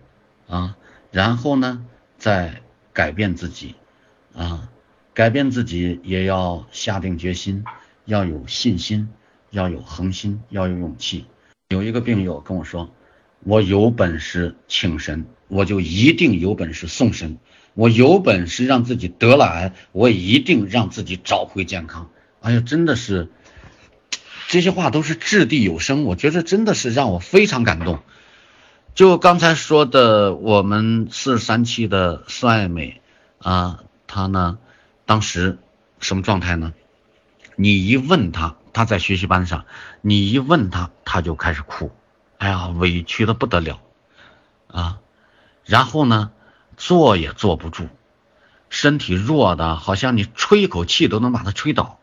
[0.47, 0.75] 啊？
[1.11, 1.85] 然后呢，
[2.17, 2.61] 再
[2.93, 3.75] 改变自己
[4.33, 4.69] 啊，
[5.13, 7.65] 改变自己也要下定决心，
[8.05, 9.09] 要有信心，
[9.49, 11.25] 要有恒心，要有勇气。
[11.67, 12.93] 有一个病友跟我说，
[13.43, 17.37] 我有本事请神，我就一定有本事送神。
[17.73, 22.09] 我有本事让自己得了癌，我一定让自己找回健康。
[22.41, 23.29] 哎呀，真的是，
[24.47, 27.99] 这些话都是掷地有声，我觉得真的是让我非常感动。
[28.93, 33.01] 就刚才说的，我们四十三期的孙爱美
[33.39, 34.57] 啊，她呢，
[35.05, 35.57] 当时
[35.99, 36.73] 什么状态呢？
[37.55, 39.65] 你一问她，她在学习班上，
[40.01, 41.91] 你一问她，她就开始哭，
[42.37, 43.81] 哎呀，委屈的不得了
[44.67, 44.99] 啊。
[45.65, 46.31] 然后呢？
[46.77, 47.89] 坐也坐不住，
[48.69, 51.99] 身体弱的，好像你吹一口气都能把他吹倒。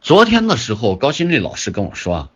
[0.00, 2.28] 昨天的时候，高新丽老师跟我说啊，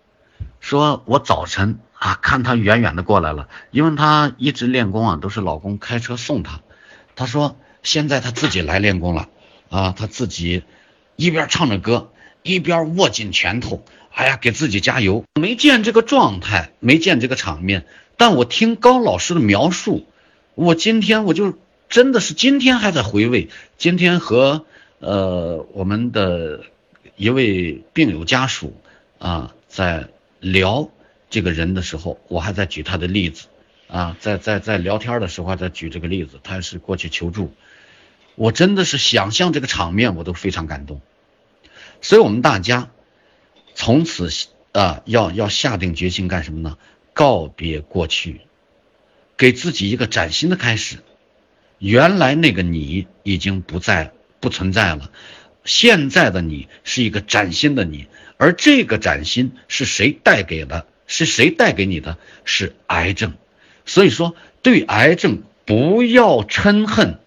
[0.59, 6.61] 说我早晨啊看他远远的过来了，因为他一直练功啊，都是老公开车送他。
[7.15, 9.29] 他说现在他自己来练功了
[9.71, 10.65] 啊，他自己
[11.15, 12.11] 一边唱着歌，
[12.43, 15.25] 一边握紧拳头，哎呀，给自己加油。
[15.41, 17.87] 没见这个状态，没见这个场面，
[18.17, 20.05] 但我听高老师的描述。
[20.57, 21.57] 我今天我就
[21.89, 23.49] 真的是今天还在回味，
[23.79, 24.65] 今天和
[24.99, 26.65] 呃我们的
[27.15, 28.75] 一位病友家属
[29.21, 30.09] 啊在
[30.41, 30.91] 聊
[31.33, 33.47] 这个人的时候，我还在举他的例子
[33.89, 37.55] 啊，在在在聊天的时候还在举这个例子，他是过去求助，
[38.35, 41.01] 我真的是想象这个场面我都非常感动，
[42.03, 42.91] 所以我们大家
[43.75, 44.29] 从此
[44.73, 46.77] 啊要要下定决心干什么呢？
[47.15, 48.43] 告别过去。
[49.39, 50.99] 给自己一个崭新的开始，
[51.79, 55.11] 原来那个你已经不在不存在了，
[55.65, 58.07] 现在的你是一个崭新的你，
[58.37, 60.87] 而这个崭新是谁带给的？
[61.13, 62.17] 是谁带给你的？
[62.47, 63.35] 是癌症。
[63.85, 67.19] 所以说，对癌症不要嗔恨，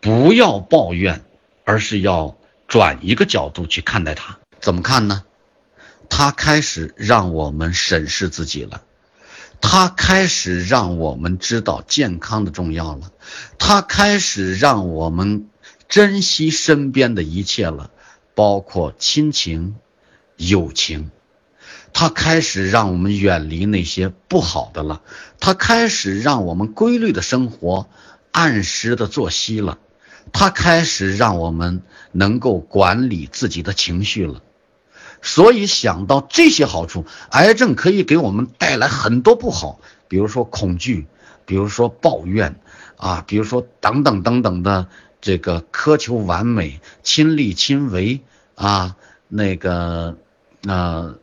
[0.00, 1.22] 不要抱怨，
[1.64, 2.36] 而是要
[2.66, 4.40] 转一个角度去看待它。
[4.58, 5.22] 怎么看呢？
[6.08, 8.82] 它开始让我们审视自己了。
[9.60, 13.12] 它开始让我们知道健康的重要了，
[13.56, 15.48] 它开始让我们
[15.88, 17.92] 珍惜身边的一切了，
[18.34, 19.76] 包括亲情、
[20.36, 21.12] 友情。
[21.92, 25.02] 它开始让我们远离那些不好的了，
[25.38, 27.88] 它开始让我们规律的生活，
[28.30, 29.78] 按时的作息了，
[30.32, 31.82] 它开始让我们
[32.12, 34.40] 能够管理自己的情绪了。
[35.20, 41.06] 所以想到这些好处，癌症可以给我们带来很多不好，比如说恐惧，
[41.44, 42.60] 比如说抱怨，
[42.96, 44.86] 啊，比如说等等等等的
[45.20, 48.22] 这个苛求完美、亲力亲为
[48.54, 48.96] 啊，
[49.28, 50.16] 那个
[50.66, 51.18] 呃。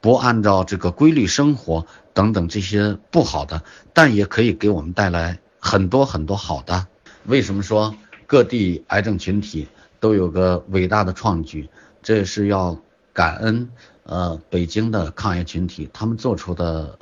[0.00, 6.86] 不按照这个规律生活等等这些不好的，但也可以给我们带来很多很多好的。
[7.26, 7.94] 为什么说
[8.26, 9.68] 各地癌症群体
[10.00, 11.68] 都有个伟大的创举？
[12.02, 12.78] 这是要
[13.12, 13.70] 感恩
[14.04, 16.98] 呃北京的抗癌群体，他们做出的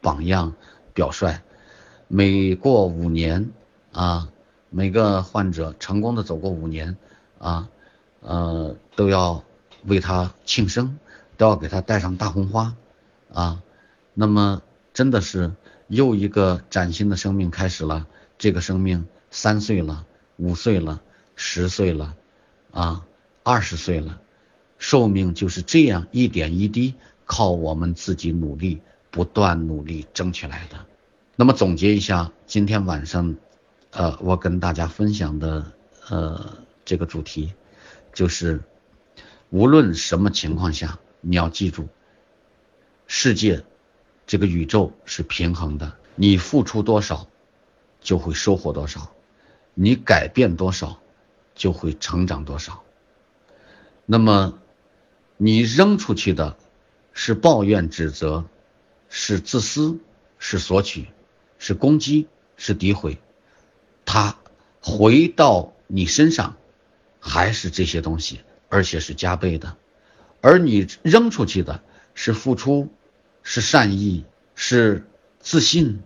[0.00, 0.54] 榜样
[0.94, 1.40] 表率。
[2.06, 3.50] 每过五年
[3.90, 4.28] 啊，
[4.70, 6.96] 每个患者成功的走过五年
[7.38, 7.68] 啊，
[8.20, 9.42] 呃都要
[9.86, 10.96] 为他庆生。
[11.36, 12.74] 都要给他戴上大红花，
[13.32, 13.62] 啊，
[14.14, 14.62] 那么
[14.94, 15.52] 真的是
[15.88, 18.06] 又一个崭新的生命开始了。
[18.38, 20.06] 这个生命三岁了，
[20.36, 21.00] 五岁了，
[21.36, 22.16] 十岁了，
[22.70, 23.06] 啊，
[23.42, 24.20] 二十岁了，
[24.78, 28.80] 寿命就是这样一点一滴靠我们自己努力，
[29.10, 30.84] 不断努力争取来的。
[31.34, 33.36] 那么总结一下，今天晚上，
[33.90, 35.72] 呃，我跟大家分享的
[36.08, 37.52] 呃这个主题，
[38.12, 38.62] 就是
[39.50, 40.98] 无论什么情况下。
[41.28, 41.88] 你要记住，
[43.08, 43.64] 世界
[44.28, 47.26] 这个宇宙是平衡的，你付出多少，
[48.00, 49.10] 就会收获多少；
[49.74, 51.00] 你改变多少，
[51.56, 52.84] 就会成长多少。
[54.04, 54.56] 那么，
[55.36, 56.56] 你扔出去的
[57.12, 58.44] 是抱怨、指责，
[59.08, 59.98] 是自私，
[60.38, 61.08] 是索取，
[61.58, 63.18] 是攻击，是诋毁，
[64.04, 64.38] 它
[64.80, 66.56] 回到你身上，
[67.18, 69.76] 还是这些东西，而且是加倍的。
[70.40, 71.82] 而你扔出去的
[72.14, 72.88] 是付出，
[73.42, 74.24] 是善意，
[74.54, 75.04] 是
[75.40, 76.02] 自信，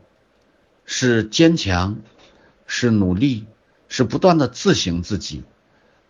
[0.85, 1.99] 是坚强，
[2.67, 3.47] 是努力，
[3.89, 5.45] 是不断的自省自己，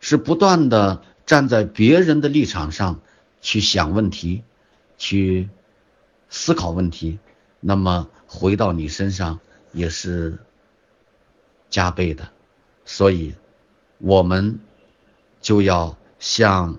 [0.01, 3.01] 是不断的站在别人的立场上
[3.41, 4.45] 去想问题，
[4.97, 5.49] 去
[6.29, 7.18] 思考问题，
[7.59, 9.41] 那么回到你身上
[9.73, 10.39] 也是
[11.68, 12.31] 加倍的，
[12.85, 13.35] 所以
[13.99, 14.61] 我们
[15.41, 16.79] 就要向。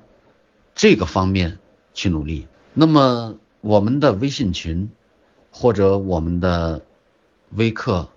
[0.82, 1.60] 这个方面
[1.94, 2.48] 去努力。
[2.74, 4.90] 那么我们的微信群，
[5.52, 6.82] 或者我们的
[7.52, 8.10] 微课，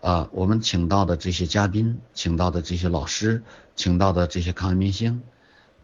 [0.00, 3.42] 啊，我们请到的这些嘉宾，请到的这些老师，
[3.76, 5.20] 请到的这些抗癌明星，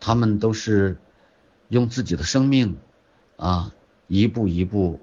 [0.00, 0.96] 他们都是
[1.68, 2.78] 用自己的生命
[3.36, 3.74] 啊，
[4.06, 4.98] 一步一步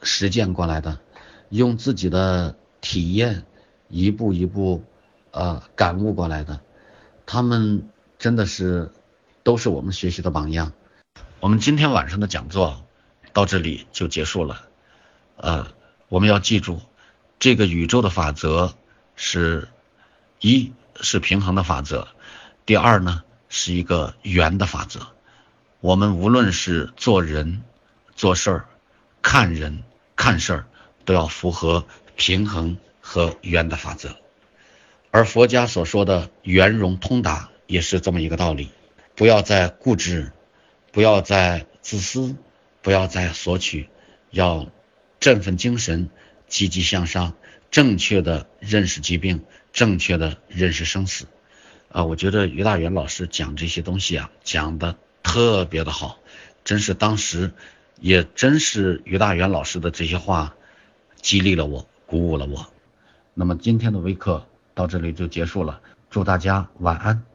[0.00, 1.00] 实践过来的，
[1.48, 3.42] 用自己的体验
[3.88, 4.84] 一步一步
[5.32, 6.60] 呃感悟过来的，
[7.26, 8.92] 他们真的是。
[9.46, 10.72] 都是我们学习的榜样。
[11.38, 12.84] 我们今天晚上的讲座
[13.32, 14.66] 到这里就结束了。
[15.36, 15.68] 呃，
[16.08, 16.80] 我们要记住，
[17.38, 18.74] 这个宇宙的法则
[19.14, 19.68] 是
[20.40, 22.08] 一是平衡的法则，
[22.64, 25.06] 第二呢是一个圆的法则。
[25.78, 27.62] 我们无论是做人、
[28.16, 28.68] 做事儿、
[29.22, 29.84] 看人、
[30.16, 30.66] 看事儿，
[31.04, 31.86] 都要符合
[32.16, 34.16] 平衡和圆的法则。
[35.12, 38.70] 而佛家所说的圆融通达，也是这么一个道理。
[39.16, 40.30] 不要再固执，
[40.92, 42.36] 不要再自私，
[42.82, 43.88] 不要再索取，
[44.30, 44.70] 要
[45.18, 46.10] 振奋精神，
[46.46, 47.32] 积极向上，
[47.70, 49.42] 正确的认识疾病，
[49.72, 51.26] 正确的认识生死。
[51.90, 56.18] 啊，我觉得于大元老师讲这些东西啊，讲的特别的好，
[56.62, 57.52] 真是当时
[57.98, 60.54] 也真是于大元老师的这些话
[61.22, 62.70] 激励了我，鼓舞了我。
[63.32, 67.26] 那么今天的微课到这里就结束了，祝大家晚安。